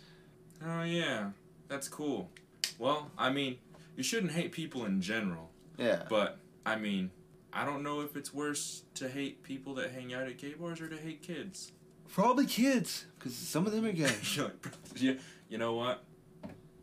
oh 0.64 0.82
yeah, 0.84 1.30
that's 1.68 1.88
cool. 1.88 2.30
Well, 2.78 3.10
I 3.18 3.30
mean, 3.30 3.58
you 3.96 4.02
shouldn't 4.02 4.32
hate 4.32 4.52
people 4.52 4.84
in 4.86 5.00
general, 5.02 5.50
Yeah. 5.76 6.04
but 6.08 6.38
I 6.64 6.76
mean, 6.76 7.10
I 7.52 7.64
don't 7.66 7.82
know 7.82 8.00
if 8.00 8.16
it's 8.16 8.32
worse 8.32 8.82
to 8.94 9.08
hate 9.08 9.42
people 9.42 9.74
that 9.74 9.90
hang 9.90 10.14
out 10.14 10.22
at 10.22 10.38
gay 10.38 10.54
bars 10.54 10.80
or 10.80 10.88
to 10.88 10.96
hate 10.96 11.22
kids. 11.22 11.72
Probably 12.08 12.46
kids, 12.46 13.06
because 13.18 13.34
some 13.34 13.66
of 13.66 13.72
them 13.72 13.84
are 13.84 13.92
gay. 13.92 14.10
Yeah, 14.96 15.14
you 15.48 15.58
know 15.58 15.74
what? 15.74 16.02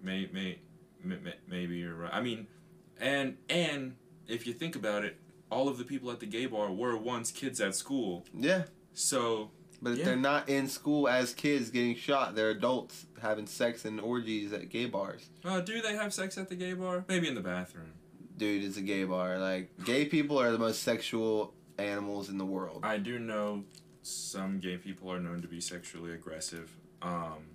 May, 0.03 0.29
may, 0.33 0.59
may, 1.03 1.17
may- 1.17 1.35
maybe 1.47 1.77
you're 1.77 1.95
right. 1.95 2.13
I 2.13 2.21
mean, 2.21 2.47
and 2.99 3.37
and 3.49 3.95
if 4.29 4.45
you 4.47 4.53
think 4.53 4.75
about 4.75 5.03
it, 5.03 5.17
all 5.51 5.67
of 5.67 5.77
the 5.77 5.83
people 5.83 6.11
at 6.11 6.19
the 6.19 6.25
gay 6.25 6.45
bar 6.45 6.71
were 6.71 6.95
once 6.95 7.31
kids 7.31 7.59
at 7.59 7.75
school. 7.75 8.25
yeah. 8.33 8.63
So 8.93 9.51
But 9.81 9.95
Yeah. 9.97 10.03
they're 10.05 10.15
not 10.17 10.49
in 10.49 10.67
school 10.67 11.07
as 11.07 11.33
kids 11.33 11.69
getting 11.69 11.95
shot, 11.95 12.35
they're 12.35 12.49
adults 12.49 13.05
having 13.21 13.47
sex 13.47 13.85
and 13.85 13.99
orgies 14.01 14.51
at 14.51 14.67
gay 14.69 14.85
bars. 14.87 15.29
Uh, 15.45 15.61
do 15.61 15.81
they 15.81 15.95
have 15.95 16.13
sex 16.13 16.37
at 16.37 16.49
the 16.49 16.55
gay 16.55 16.73
bar? 16.73 17.05
Maybe 17.07 17.29
in 17.29 17.35
the 17.35 17.39
bathroom. 17.41 17.93
Dude, 18.35 18.63
it's 18.65 18.75
a 18.75 18.81
gay 18.81 19.05
bar. 19.05 19.39
Like, 19.39 19.71
gay 19.85 20.03
people 20.05 20.37
are 20.37 20.51
the 20.51 20.57
most 20.57 20.83
sexual 20.83 21.53
animals 21.77 22.27
in 22.27 22.37
the 22.37 22.45
world. 22.45 22.81
I 22.83 22.97
do 22.97 23.19
know 23.19 23.63
some 24.01 24.59
gay 24.59 24.75
people 24.77 25.09
are 25.13 25.19
known 25.19 25.41
to 25.41 25.47
be 25.47 25.61
sexually 25.61 26.11
aggressive. 26.13 26.69
Um, 27.01 27.45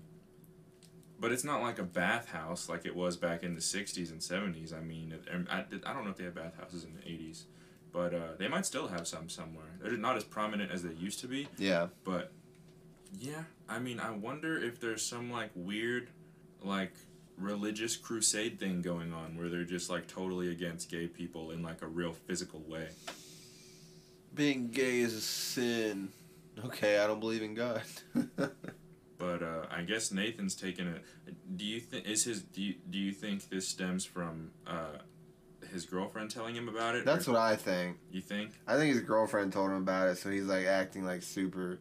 but 1.21 1.33
it's 1.33 1.45
not 1.45 1.63
like 1.63 1.79
a 1.79 1.83
bathhouse 1.85 2.69
like 2.69 2.85
it 2.87 2.95
was 2.95 3.17
back 3.17 3.43
in 3.43 3.55
the 3.55 3.61
60s 3.61 4.11
and 4.11 4.21
70s. 4.21 4.73
I 4.77 4.81
mean, 4.81 5.15
I, 5.51 5.61
I 5.87 5.93
don't 5.93 6.05
know 6.05 6.11
if 6.11 6.17
they 6.17 6.25
have 6.25 6.35
bathhouses 6.35 6.85
in 6.85 6.95
the 6.95 7.01
80s, 7.03 7.45
but 7.93 8.13
uh, 8.15 8.35
they 8.39 8.49
might 8.49 8.67
still 8.67 8.89
have 8.89 9.07
some 9.07 9.29
somewhere. 9.29 9.67
They're 9.81 9.97
not 9.97 10.17
as 10.17 10.25
prominent 10.25 10.71
as 10.73 10.83
they 10.83 10.93
used 10.95 11.21
to 11.21 11.29
be, 11.29 11.49
Yeah. 11.59 11.89
but 12.05 12.33
yeah, 13.19 13.45
I 13.69 13.79
mean, 13.79 14.01
I 14.01 14.11
wonder 14.11 14.59
if 14.61 14.81
there's 14.81 15.03
some 15.03 15.31
like 15.31 15.51
weird, 15.55 16.09
like 16.63 16.93
religious 17.39 17.97
crusade 17.97 18.59
thing 18.61 18.83
going 18.83 19.13
on 19.13 19.37
where 19.37 19.49
they're 19.49 19.65
just 19.65 19.89
like 19.91 20.07
totally 20.09 20.51
against 20.51 20.91
gay 20.91 21.07
people 21.07 21.51
in 21.53 21.63
like 21.63 21.83
a 21.83 21.87
real 21.87 22.13
physical 22.13 22.61
way. 22.69 22.89
Being 24.35 24.69
gay 24.73 24.99
is 25.01 25.15
a 25.15 25.21
sin. 25.21 26.09
Okay, 26.65 26.99
I 26.99 27.07
don't 27.07 27.21
believe 27.21 27.43
in 27.43 27.55
God. 27.55 27.83
But 29.19 29.43
uh, 29.43 29.67
I 29.71 29.83
guess 29.83 30.11
Nathan's 30.13 30.55
taken 30.57 30.89
it. 30.89 31.03
Do 31.57 31.65
you 31.65 31.81
think 31.81 32.07
is 32.07 32.25
his? 32.25 32.43
Do 32.43 32.61
you, 32.63 32.75
do 32.91 32.99
you 32.99 33.13
think 33.13 33.49
this 33.49 33.69
stems 33.69 34.05
from 34.05 34.51
uh, 34.67 34.99
his 35.73 35.87
girlfriend 35.87 36.31
telling 36.31 36.55
him 36.55 36.69
about 36.69 36.95
it? 36.97 37.05
That's 37.05 37.27
what 37.27 37.37
I 37.37 37.57
think. 37.57 37.99
you 38.11 38.21
think. 38.21 38.51
I 38.67 38.77
think 38.77 38.93
his 38.95 39.03
girlfriend 39.03 39.53
told 39.53 39.71
him 39.71 39.77
about 39.77 40.09
it, 40.09 40.19
so 40.19 40.31
he's 40.31 40.45
like 40.45 40.67
acting 40.67 41.05
like 41.05 41.23
super, 41.23 41.79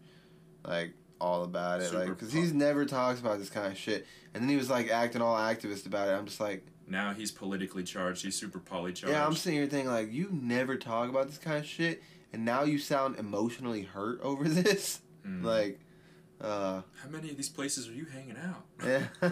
like 0.65 0.93
all 1.19 1.43
about 1.43 1.81
it, 1.81 1.93
like 1.93 2.07
because 2.09 2.33
he's 2.33 2.53
never 2.53 2.85
talks 2.85 3.19
about 3.19 3.39
this 3.39 3.49
kind 3.49 3.71
of 3.71 3.77
shit. 3.77 4.05
And 4.33 4.43
then 4.43 4.49
he 4.49 4.55
was 4.55 4.69
like 4.69 4.89
acting 4.89 5.21
all 5.21 5.35
activist 5.37 5.85
about 5.85 6.09
it. 6.09 6.11
I'm 6.11 6.25
just 6.25 6.39
like, 6.39 6.65
Now 6.87 7.13
he's 7.13 7.31
politically 7.31 7.83
charged. 7.83 8.23
He's 8.23 8.37
super 8.39 8.59
poly 8.59 8.93
charged. 8.93 9.13
yeah, 9.15 9.25
I'm 9.25 9.35
sitting 9.35 9.57
here 9.59 9.67
thinking 9.67 9.89
like, 9.89 10.11
you 10.11 10.29
never 10.31 10.75
talk 10.75 11.09
about 11.09 11.27
this 11.27 11.37
kind 11.37 11.57
of 11.57 11.65
shit, 11.65 12.03
and 12.31 12.45
now 12.45 12.63
you 12.63 12.77
sound 12.77 13.17
emotionally 13.17 13.83
hurt 13.83 14.21
over 14.21 14.43
this. 14.47 14.99
Hmm. 15.25 15.45
Like, 15.45 15.79
uh, 16.43 16.82
How 17.01 17.10
many 17.10 17.29
of 17.32 17.38
these 17.38 17.49
places 17.49 17.88
are 17.88 17.93
you 17.93 18.06
hanging 18.06 18.38
out? 18.38 18.65
yeah. 18.86 19.08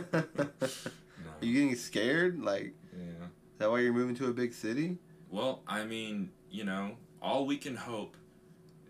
No. 1.24 1.30
Are 1.39 1.45
you 1.45 1.54
getting 1.54 1.76
scared? 1.76 2.39
Like, 2.41 2.74
Yeah. 2.97 3.04
is 3.04 3.58
that 3.60 3.69
why 3.69 3.80
you're 3.82 3.93
moving 3.93 4.15
to 4.15 4.28
a 4.28 4.34
big 4.34 4.54
city? 4.54 4.97
Well, 5.30 5.62
I 5.67 5.86
mean, 5.86 6.32
you 6.50 6.63
know, 6.63 6.95
all 7.21 7.45
we 7.45 7.58
can 7.58 7.76
hope 7.76 8.17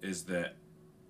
is 0.01 0.23
that 0.25 0.55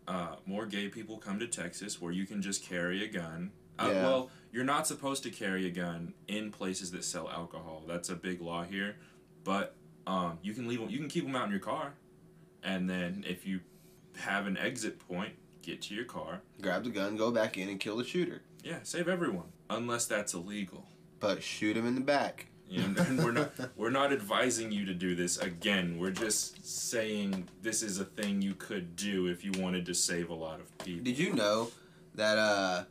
uh, 0.08 0.38
more 0.48 0.66
gay 0.66 0.88
people 0.90 1.18
come 1.20 1.38
to 1.40 1.48
Texas 1.48 2.02
where 2.02 2.12
you 2.12 2.26
can 2.26 2.42
just 2.42 2.64
carry 2.66 3.04
a 3.04 3.08
gun. 3.08 3.52
Uh, 3.78 3.90
Yeah. 3.94 4.04
Well, 4.04 4.30
you're 4.52 4.64
not 4.64 4.88
supposed 4.88 5.22
to 5.24 5.30
carry 5.30 5.68
a 5.68 5.70
gun 5.70 6.14
in 6.28 6.52
places 6.52 6.90
that 6.92 7.04
sell 7.06 7.30
alcohol. 7.30 7.84
That's 7.88 8.10
a 8.10 8.16
big 8.16 8.42
law 8.42 8.64
here. 8.64 8.96
But 9.44 9.76
um, 10.08 10.40
you 10.42 10.54
can 10.56 10.68
leave 10.68 10.80
them, 10.80 10.90
You 10.90 10.98
can 10.98 11.08
keep 11.08 11.24
them 11.26 11.36
out 11.36 11.46
in 11.46 11.52
your 11.52 11.60
car, 11.60 11.94
and 12.64 12.90
then 12.90 13.24
if 13.28 13.46
you 13.46 13.60
have 14.18 14.48
an 14.48 14.58
exit 14.58 14.98
point, 15.08 15.34
get 15.62 15.82
to 15.84 15.96
your 15.96 16.06
car. 16.06 16.42
Grab 16.62 16.84
the 16.84 16.90
gun, 16.90 17.16
go 17.16 17.32
back 17.32 17.58
in, 17.58 17.70
and 17.70 17.80
kill 17.80 17.98
the 17.98 18.04
shooter. 18.04 18.42
Yeah, 18.64 18.80
save 18.84 19.08
everyone. 19.08 19.52
Unless 19.70 20.06
that's 20.06 20.34
illegal. 20.34 20.86
But 21.20 21.44
shoot 21.44 21.78
him 21.78 21.86
in 21.86 21.96
the 21.96 22.02
back. 22.02 22.48
You 22.68 22.88
know, 22.88 23.02
and 23.02 23.22
we're 23.22 23.34
not 23.34 23.52
we're 23.76 23.90
not 23.90 24.14
advising 24.14 24.72
you 24.72 24.86
to 24.86 24.94
do 24.94 25.14
this 25.14 25.38
again. 25.38 25.98
We're 26.00 26.12
just 26.12 26.66
saying 26.66 27.50
this 27.62 27.84
is 27.84 28.00
a 28.00 28.06
thing 28.06 28.42
you 28.42 28.54
could 28.54 28.96
do 28.96 29.28
if 29.28 29.44
you 29.44 29.52
wanted 29.62 29.86
to 29.88 29.94
save 29.94 30.30
a 30.30 30.34
lot 30.34 30.62
of 30.62 30.78
people. 30.78 31.04
Did 31.04 31.20
you 31.20 31.34
know 31.34 31.70
that 32.16 32.38
uh, 32.38 32.84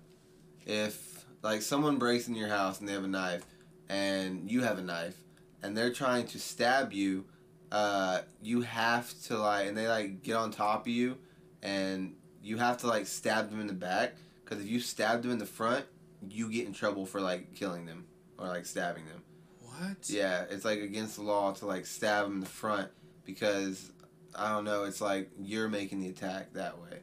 if 0.66 1.24
like 1.42 1.62
someone 1.62 1.96
breaks 1.96 2.28
in 2.28 2.34
your 2.34 2.48
house 2.48 2.78
and 2.78 2.86
they 2.86 2.92
have 2.92 3.04
a 3.04 3.08
knife, 3.08 3.46
and 3.88 4.50
you 4.50 4.62
have 4.62 4.78
a 4.78 4.82
knife, 4.82 5.16
and 5.62 5.74
they're 5.74 5.94
trying 5.94 6.26
to 6.26 6.38
stab 6.38 6.92
you, 6.92 7.24
uh, 7.72 8.20
you 8.42 8.60
have 8.60 9.14
to 9.22 9.38
like, 9.38 9.66
and 9.66 9.76
they 9.76 9.88
like 9.88 10.22
get 10.22 10.36
on 10.36 10.50
top 10.50 10.82
of 10.82 10.88
you, 10.88 11.16
and 11.62 12.14
you 12.42 12.58
have 12.58 12.78
to 12.78 12.86
like 12.86 13.06
stab 13.06 13.50
them 13.50 13.60
in 13.60 13.66
the 13.66 13.72
back. 13.72 14.14
Because 14.44 14.64
if 14.64 14.68
you 14.68 14.80
stab 14.80 15.22
them 15.22 15.30
in 15.30 15.38
the 15.38 15.46
front, 15.46 15.84
you 16.28 16.50
get 16.50 16.66
in 16.66 16.72
trouble 16.72 17.06
for 17.06 17.20
like 17.20 17.54
killing 17.54 17.86
them 17.86 18.06
or 18.38 18.48
like 18.48 18.66
stabbing 18.66 19.06
them. 19.06 19.22
What? 19.62 20.10
Yeah, 20.10 20.44
it's 20.50 20.64
like 20.64 20.80
against 20.80 21.16
the 21.16 21.22
law 21.22 21.52
to 21.52 21.66
like 21.66 21.86
stab 21.86 22.24
them 22.24 22.34
in 22.34 22.40
the 22.40 22.46
front 22.46 22.88
because 23.24 23.92
I 24.34 24.50
don't 24.50 24.64
know. 24.64 24.84
It's 24.84 25.00
like 25.00 25.30
you're 25.38 25.68
making 25.68 26.00
the 26.00 26.08
attack 26.08 26.52
that 26.54 26.78
way. 26.80 26.98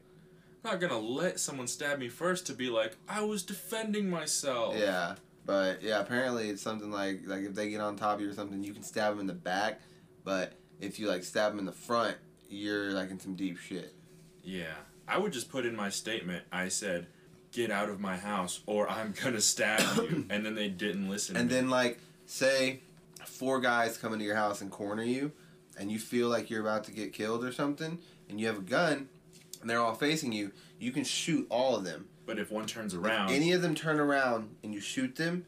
I'm 0.64 0.72
not 0.72 0.80
gonna 0.80 0.98
let 0.98 1.40
someone 1.40 1.66
stab 1.66 1.98
me 1.98 2.08
first 2.08 2.46
to 2.48 2.52
be 2.52 2.68
like, 2.68 2.96
I 3.08 3.22
was 3.22 3.42
defending 3.42 4.10
myself. 4.10 4.76
Yeah, 4.76 5.14
but 5.46 5.82
yeah, 5.82 6.00
apparently 6.00 6.50
it's 6.50 6.62
something 6.62 6.90
like 6.90 7.22
like 7.26 7.42
if 7.42 7.54
they 7.54 7.70
get 7.70 7.80
on 7.80 7.96
top 7.96 8.16
of 8.16 8.20
you 8.20 8.30
or 8.30 8.34
something, 8.34 8.62
you 8.62 8.74
can 8.74 8.82
stab 8.82 9.12
them 9.12 9.20
in 9.20 9.26
the 9.26 9.32
back, 9.32 9.80
but 10.24 10.52
if 10.80 10.98
you 10.98 11.08
like 11.08 11.24
stab 11.24 11.52
them 11.52 11.58
in 11.58 11.64
the 11.64 11.72
front, 11.72 12.16
you're 12.48 12.90
like 12.92 13.10
in 13.10 13.18
some 13.18 13.34
deep 13.34 13.58
shit. 13.58 13.94
Yeah. 14.42 14.74
I 15.08 15.18
would 15.18 15.32
just 15.32 15.50
put 15.50 15.64
in 15.66 15.74
my 15.74 15.88
statement, 15.88 16.44
I 16.52 16.68
said, 16.68 17.06
get 17.52 17.70
out 17.70 17.88
of 17.88 17.98
my 17.98 18.16
house 18.16 18.60
or 18.66 18.88
I'm 18.88 19.14
gonna 19.22 19.40
stab 19.40 19.80
you. 19.96 20.26
and 20.30 20.44
then 20.44 20.54
they 20.54 20.68
didn't 20.68 21.08
listen. 21.08 21.36
And 21.36 21.48
to 21.48 21.54
then 21.54 21.70
like 21.70 21.98
say 22.26 22.80
four 23.26 23.60
guys 23.60 23.96
come 23.98 24.12
into 24.12 24.24
your 24.24 24.34
house 24.36 24.60
and 24.60 24.70
corner 24.70 25.02
you, 25.02 25.32
and 25.78 25.90
you 25.90 25.98
feel 25.98 26.28
like 26.28 26.50
you're 26.50 26.60
about 26.60 26.84
to 26.84 26.92
get 26.92 27.12
killed 27.12 27.44
or 27.44 27.52
something, 27.52 27.98
and 28.28 28.40
you 28.40 28.46
have 28.48 28.58
a 28.58 28.62
gun, 28.62 29.08
and 29.60 29.70
they're 29.70 29.80
all 29.80 29.94
facing 29.94 30.32
you, 30.32 30.52
you 30.78 30.92
can 30.92 31.04
shoot 31.04 31.46
all 31.50 31.76
of 31.76 31.84
them. 31.84 32.06
But 32.26 32.38
if 32.38 32.50
one 32.50 32.66
turns 32.66 32.92
If 32.94 33.00
around, 33.02 33.30
any 33.30 33.52
of 33.52 33.62
them 33.62 33.74
turn 33.74 33.98
around 33.98 34.54
and 34.62 34.74
you 34.74 34.80
shoot 34.80 35.16
them, 35.16 35.46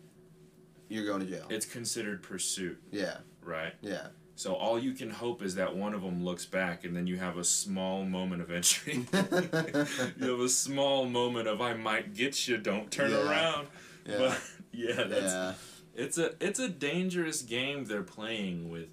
you're 0.89 1.05
going 1.05 1.21
to 1.21 1.27
jail. 1.27 1.47
it's 1.51 1.67
considered 1.67 2.23
pursuit, 2.23 2.81
Yeah, 2.91 3.19
right? 3.45 3.75
yeah. 3.83 4.07
So 4.41 4.55
all 4.55 4.79
you 4.79 4.93
can 4.93 5.11
hope 5.11 5.43
is 5.43 5.57
that 5.57 5.77
one 5.77 5.93
of 5.93 6.01
them 6.01 6.25
looks 6.25 6.47
back, 6.47 6.85
and 6.87 6.97
then 6.97 7.07
you 7.07 7.19
have 7.19 7.37
a 7.37 7.45
small 7.45 8.05
moment 8.07 8.41
of 8.41 8.51
entry. 8.51 9.05
you 9.13 10.31
have 10.31 10.41
a 10.41 10.49
small 10.49 11.05
moment 11.05 11.47
of 11.47 11.61
"I 11.61 11.75
might 11.75 12.15
get 12.15 12.49
you, 12.49 12.57
don't 12.57 12.91
turn 12.91 13.11
Yeah. 13.11 13.29
around." 13.31 13.67
Yeah. 14.07 14.17
But 14.17 14.41
yeah, 14.73 15.03
that's 15.05 15.33
yeah. 15.35 15.53
it's 15.95 16.17
a 16.17 16.33
it's 16.41 16.59
a 16.59 16.71
dangerous 16.71 17.43
game 17.43 17.85
they're 17.85 18.03
playing 18.03 18.71
with, 18.71 18.89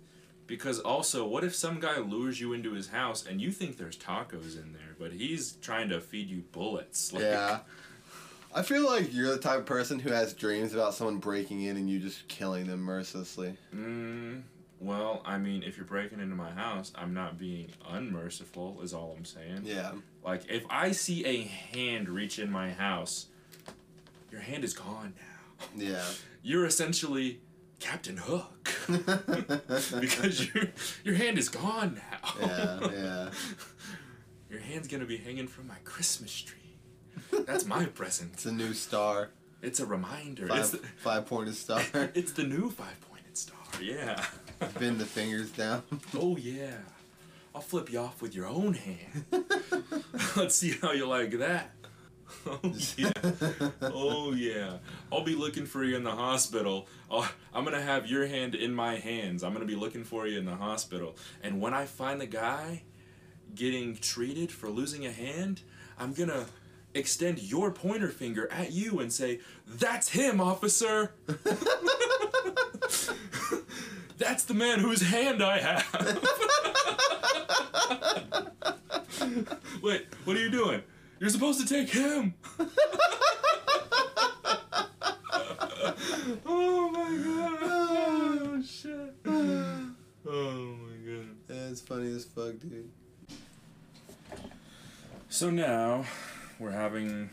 because 0.48 0.80
also, 0.82 1.26
what 1.26 1.46
if 1.46 1.56
some 1.56 1.80
guy 1.80 1.98
lures 2.00 2.42
you 2.42 2.52
into 2.52 2.74
his 2.74 2.90
house 2.90 3.26
and 3.26 3.40
you 3.40 3.52
think 3.52 3.78
there's 3.78 3.96
tacos 3.98 4.62
in 4.62 4.74
there, 4.74 4.96
but 5.00 5.14
he's 5.14 5.54
trying 5.62 5.88
to 5.88 6.02
feed 6.02 6.28
you 6.30 6.44
bullets? 6.52 7.14
Like, 7.14 7.24
Yeah. 7.24 7.60
I 8.54 8.64
feel 8.64 8.86
like 8.86 9.14
you're 9.14 9.32
the 9.32 9.38
type 9.40 9.60
of 9.60 9.66
person 9.66 10.00
who 10.00 10.10
has 10.12 10.34
dreams 10.34 10.74
about 10.74 10.94
someone 10.94 11.20
breaking 11.20 11.62
in 11.62 11.78
and 11.78 11.90
you 11.90 12.00
just 12.00 12.28
killing 12.28 12.66
them 12.68 12.80
mercilessly. 12.82 13.56
Mm, 13.76 14.42
well, 14.80 15.22
I 15.26 15.38
mean, 15.38 15.64
if 15.64 15.76
you're 15.78 15.86
breaking 15.86 16.20
into 16.20 16.36
my 16.36 16.52
house, 16.52 16.92
I'm 16.96 17.14
not 17.14 17.38
being 17.38 17.70
unmerciful. 17.90 18.80
Is 18.82 18.94
all 18.94 19.16
I'm 19.18 19.26
saying. 19.26 19.62
Yeah. 19.64 19.92
Like 20.24 20.44
if 20.50 20.64
I 20.70 20.92
see 20.92 21.26
a 21.26 21.42
hand 21.44 22.10
reach 22.10 22.38
in 22.40 22.52
my 22.52 22.72
house, 22.72 23.28
your 24.32 24.42
hand 24.42 24.64
is 24.64 24.74
gone 24.74 25.14
now. 25.18 25.66
Yeah. 25.76 26.04
You're 26.44 26.66
essentially 26.66 27.42
Captain 27.80 28.16
Hook 28.18 28.70
because 30.00 30.54
your 30.54 30.66
your 31.04 31.16
hand 31.16 31.38
is 31.38 31.50
gone 31.50 32.00
now. 32.12 32.34
yeah, 32.48 32.80
yeah. 32.92 33.30
Your 34.50 34.62
hand's 34.62 34.88
gonna 34.88 35.06
be 35.06 35.18
hanging 35.18 35.48
from 35.48 35.68
my 35.68 35.76
Christmas 35.84 36.32
tree. 36.40 36.78
That's 37.46 37.66
my 37.66 37.86
present. 37.86 38.32
It's 38.34 38.46
a 38.46 38.52
new 38.52 38.74
star. 38.74 39.32
It's 39.62 39.82
a 39.82 39.86
reminder. 39.86 40.48
Five, 40.48 40.60
It's 40.60 40.70
the, 40.70 40.78
five 40.98 41.26
pointed 41.26 41.56
star. 41.56 41.82
it's 42.14 42.32
the 42.32 42.44
new 42.44 42.70
five 42.70 42.96
pointed 43.10 43.38
star. 43.38 43.58
Yeah. 43.82 44.24
Bend 44.80 45.00
the 45.00 45.06
fingers 45.06 45.52
down. 45.52 45.84
Oh 46.16 46.38
yeah. 46.38 46.78
I'll 47.54 47.62
flip 47.62 47.92
you 47.92 48.00
off 48.00 48.22
with 48.22 48.36
your 48.36 48.48
own 48.48 48.74
hand. 48.74 49.26
Let's 50.36 50.56
see 50.56 50.76
how 50.82 50.92
you 50.92 51.08
like 51.08 51.32
that. 51.32 51.72
Oh 52.46 52.74
yeah. 52.98 53.12
Oh 53.82 54.34
yeah. 54.34 54.78
I'll 55.12 55.24
be 55.24 55.36
looking 55.36 55.66
for 55.66 55.84
you 55.84 55.96
in 55.96 56.04
the 56.04 56.12
hospital. 56.12 56.88
i 57.10 57.30
I'm 57.54 57.64
gonna 57.64 57.82
have 57.82 58.08
your 58.08 58.28
hand 58.28 58.54
in 58.54 58.74
my 58.74 58.96
hands. 58.96 59.44
I'm 59.44 59.54
gonna 59.54 59.66
be 59.66 59.76
looking 59.76 60.04
for 60.04 60.28
you 60.28 60.38
in 60.38 60.46
the 60.46 60.56
hospital. 60.56 61.16
And 61.42 61.62
when 61.62 61.74
I 61.74 61.86
find 61.86 62.20
the 62.20 62.26
guy 62.26 62.84
getting 63.56 63.96
treated 63.96 64.52
for 64.52 64.70
losing 64.70 65.06
a 65.06 65.12
hand, 65.12 65.62
I'm 65.98 66.14
gonna 66.14 66.48
extend 66.94 67.40
your 67.40 67.72
pointer 67.72 68.10
finger 68.10 68.52
at 68.52 68.72
you 68.74 69.00
and 69.00 69.12
say, 69.12 69.40
"That's 69.66 70.10
him, 70.10 70.42
officer." 70.42 71.14
That's 74.18 74.44
the 74.46 74.54
man 74.54 74.80
whose 74.80 75.02
hand 75.02 75.44
I 75.44 75.60
have. 75.60 76.24
Wait, 79.82 80.08
what 80.26 80.36
are 80.36 80.40
you 80.40 80.50
doing? 80.50 80.82
You're 81.20 81.30
supposed 81.30 81.60
to 81.66 81.68
take 81.68 81.90
him. 81.90 82.34
oh 86.46 86.90
my 86.92 87.18
god. 87.24 87.58
Oh 87.64 88.62
shit. 88.66 89.16
Oh 89.26 90.76
my 90.76 90.96
god. 91.06 91.28
That's 91.48 91.82
funny 91.82 92.16
as 92.16 92.26
fuck, 92.26 92.60
dude. 92.60 92.90
So 95.30 95.50
now 95.50 96.06
we're 96.60 96.72
having 96.72 97.30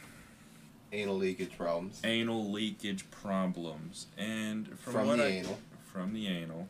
Anal 0.93 1.17
leakage 1.17 1.57
problems. 1.57 2.01
anal 2.05 2.51
leakage 2.53 3.11
problems 3.11 4.07
and 4.19 4.69
from, 4.79 4.93
From 4.93 5.07
what 5.09 5.17
the 5.19 5.25
I, 5.25 5.29
anal. 5.29 5.59
from 5.93 6.13
the 6.13 6.29
anal 6.29 6.69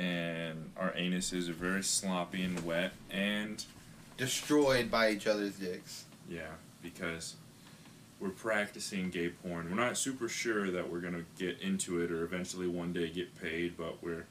and 0.00 0.70
our 0.78 0.92
anuses 0.92 1.48
are 1.50 1.52
very 1.52 1.82
sloppy 1.82 2.42
and 2.42 2.64
wet 2.64 2.92
and 3.10 3.64
Destroyed 4.16 4.90
by 4.90 5.10
each 5.10 5.26
other's 5.26 5.54
dicks. 5.54 6.04
Yeah, 6.28 6.50
because 6.82 7.36
we're 8.20 8.28
practicing 8.28 9.08
gay 9.08 9.30
porn. 9.30 9.70
We're 9.70 9.82
not 9.82 9.96
super 9.96 10.28
sure 10.28 10.70
that 10.70 10.90
we're 10.90 11.00
gonna 11.00 11.24
get 11.38 11.58
into 11.60 12.00
it 12.02 12.10
or 12.10 12.22
eventually 12.24 12.66
one 12.66 12.92
day 12.92 13.08
get 13.08 13.34
paid, 13.40 13.78
but 13.78 14.02
we're 14.02 14.26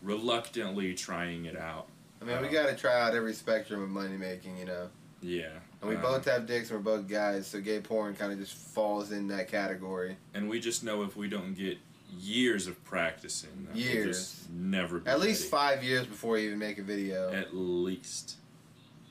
reluctantly 0.00 0.94
trying 0.94 1.44
it 1.46 1.56
out. 1.56 1.86
I 2.20 2.24
mean, 2.24 2.40
we 2.40 2.48
Uh, 2.48 2.52
gotta 2.52 2.76
try 2.76 3.00
out 3.00 3.14
every 3.16 3.34
spectrum 3.34 3.82
of 3.82 3.88
money 3.88 4.16
making, 4.16 4.58
you 4.58 4.64
know. 4.64 4.88
Yeah. 5.20 5.58
And 5.80 5.90
we 5.90 5.96
uh, 5.96 6.02
both 6.02 6.24
have 6.26 6.46
dicks 6.46 6.70
and 6.70 6.78
we're 6.84 6.96
both 6.98 7.08
guys, 7.08 7.48
so 7.48 7.60
gay 7.60 7.80
porn 7.80 8.14
kind 8.14 8.32
of 8.32 8.38
just 8.38 8.54
falls 8.54 9.10
in 9.10 9.26
that 9.28 9.48
category. 9.48 10.16
and 10.34 10.48
we 10.48 10.60
just 10.60 10.84
know 10.84 11.02
if 11.02 11.16
we 11.16 11.28
don't 11.28 11.54
get 11.54 11.78
years 12.18 12.66
of 12.66 12.82
practicing, 12.84 13.68
Years. 13.74 14.46
never 14.52 15.02
At 15.06 15.20
least 15.20 15.50
five 15.50 15.82
years 15.82 16.06
before 16.06 16.38
you 16.38 16.48
even 16.48 16.58
make 16.58 16.78
a 16.78 16.82
video. 16.82 17.32
At 17.32 17.54
least. 17.54 18.36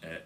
At 0.04 0.26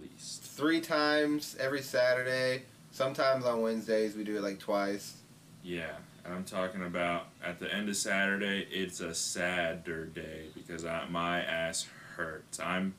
least. 0.00 0.42
Three 0.42 0.80
times 0.80 1.56
every 1.58 1.82
Saturday. 1.82 2.62
Sometimes 2.90 3.44
on 3.44 3.62
Wednesdays 3.62 4.14
we 4.14 4.24
do 4.24 4.36
it 4.36 4.42
like 4.42 4.58
twice. 4.58 5.14
Yeah, 5.62 5.90
and 6.24 6.34
I'm 6.34 6.44
talking 6.44 6.84
about 6.84 7.26
at 7.44 7.58
the 7.58 7.72
end 7.72 7.88
of 7.88 7.96
Saturday, 7.96 8.66
it's 8.70 9.00
a 9.00 9.14
sadder 9.14 10.04
day 10.06 10.46
because 10.54 10.84
I, 10.84 11.06
my 11.10 11.42
ass 11.42 11.86
hurts. 12.16 12.60
I'm 12.60 12.94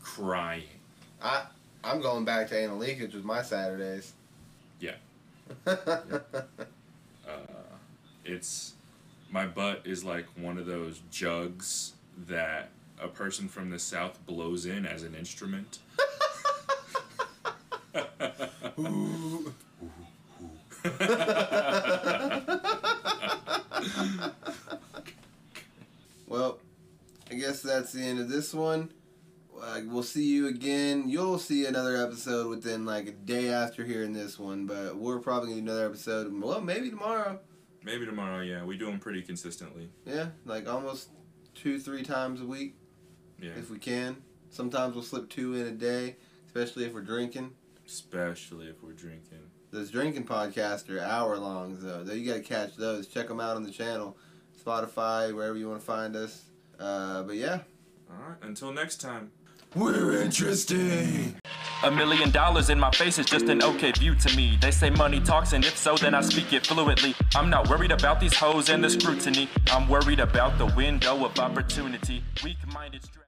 crying. 0.00 0.62
I 1.22 1.44
I'm 1.84 2.00
going 2.00 2.24
back 2.24 2.48
to 2.48 2.58
anal 2.58 2.78
leakage 2.78 3.14
with 3.14 3.24
my 3.24 3.42
Saturdays. 3.42 4.12
Yeah. 4.80 4.94
Uh, 7.28 7.32
it's 8.28 8.74
my 9.30 9.46
butt 9.46 9.82
is 9.84 10.04
like 10.04 10.26
one 10.36 10.58
of 10.58 10.66
those 10.66 11.00
jugs 11.10 11.94
that 12.26 12.70
a 13.00 13.08
person 13.08 13.48
from 13.48 13.70
the 13.70 13.78
south 13.78 14.18
blows 14.26 14.66
in 14.66 14.84
as 14.86 15.02
an 15.02 15.14
instrument. 15.14 15.78
well, 26.26 26.58
I 27.30 27.34
guess 27.34 27.62
that's 27.62 27.92
the 27.92 28.02
end 28.02 28.20
of 28.20 28.28
this 28.28 28.52
one. 28.54 28.90
Uh, 29.60 29.80
we'll 29.86 30.02
see 30.02 30.24
you 30.24 30.46
again. 30.46 31.08
You'll 31.08 31.38
see 31.38 31.66
another 31.66 31.96
episode 31.96 32.48
within 32.48 32.84
like 32.86 33.08
a 33.08 33.12
day 33.12 33.48
after 33.50 33.84
hearing 33.84 34.12
this 34.12 34.38
one, 34.38 34.66
but 34.66 34.96
we're 34.96 35.18
probably 35.18 35.50
gonna 35.50 35.62
do 35.62 35.66
another 35.66 35.86
episode. 35.86 36.32
Well, 36.40 36.60
maybe 36.60 36.90
tomorrow. 36.90 37.40
Maybe 37.84 38.04
tomorrow, 38.06 38.40
yeah. 38.42 38.64
We 38.64 38.76
do 38.76 38.86
them 38.86 38.98
pretty 38.98 39.22
consistently. 39.22 39.88
Yeah, 40.04 40.26
like 40.44 40.68
almost 40.68 41.10
two, 41.54 41.78
three 41.78 42.02
times 42.02 42.40
a 42.40 42.44
week 42.44 42.76
Yeah. 43.40 43.50
if 43.56 43.70
we 43.70 43.78
can. 43.78 44.16
Sometimes 44.50 44.94
we'll 44.94 45.04
slip 45.04 45.28
two 45.28 45.54
in 45.54 45.66
a 45.66 45.70
day, 45.72 46.16
especially 46.46 46.84
if 46.84 46.92
we're 46.94 47.02
drinking. 47.02 47.52
Especially 47.86 48.66
if 48.68 48.82
we're 48.82 48.92
drinking. 48.92 49.38
Those 49.70 49.90
drinking 49.90 50.24
podcasts 50.24 50.88
are 50.90 50.98
hour 51.00 51.36
longs 51.38 51.82
though. 51.82 52.02
Though 52.02 52.14
you 52.14 52.26
gotta 52.26 52.42
catch 52.42 52.76
those. 52.76 53.06
Check 53.06 53.28
them 53.28 53.40
out 53.40 53.56
on 53.56 53.62
the 53.62 53.70
channel, 53.70 54.16
Spotify, 54.64 55.34
wherever 55.34 55.56
you 55.56 55.68
want 55.68 55.80
to 55.80 55.86
find 55.86 56.16
us. 56.16 56.44
Uh, 56.78 57.22
but 57.24 57.36
yeah, 57.36 57.60
Alright, 58.10 58.38
until 58.42 58.72
next 58.72 58.96
time. 59.00 59.30
we're 59.74 60.20
interesting. 60.22 61.36
A 61.84 61.90
million 61.92 62.32
dollars 62.32 62.70
in 62.70 62.80
my 62.80 62.90
face 62.90 63.20
is 63.20 63.26
just 63.26 63.48
an 63.48 63.62
okay 63.62 63.92
view 63.92 64.16
to 64.16 64.36
me. 64.36 64.58
They 64.60 64.72
say 64.72 64.90
money 64.90 65.20
talks, 65.20 65.52
and 65.52 65.64
if 65.64 65.76
so, 65.76 65.96
then 65.96 66.12
I 66.12 66.22
speak 66.22 66.52
it 66.52 66.66
fluently. 66.66 67.14
I'm 67.36 67.48
not 67.50 67.70
worried 67.70 67.92
about 67.92 68.18
these 68.18 68.34
hoes 68.34 68.68
and 68.68 68.82
the 68.82 68.90
scrutiny. 68.90 69.48
I'm 69.68 69.88
worried 69.88 70.18
about 70.18 70.58
the 70.58 70.66
window 70.66 71.24
of 71.24 71.38
opportunity. 71.38 72.24
Weak 72.42 72.56
minded. 72.66 73.08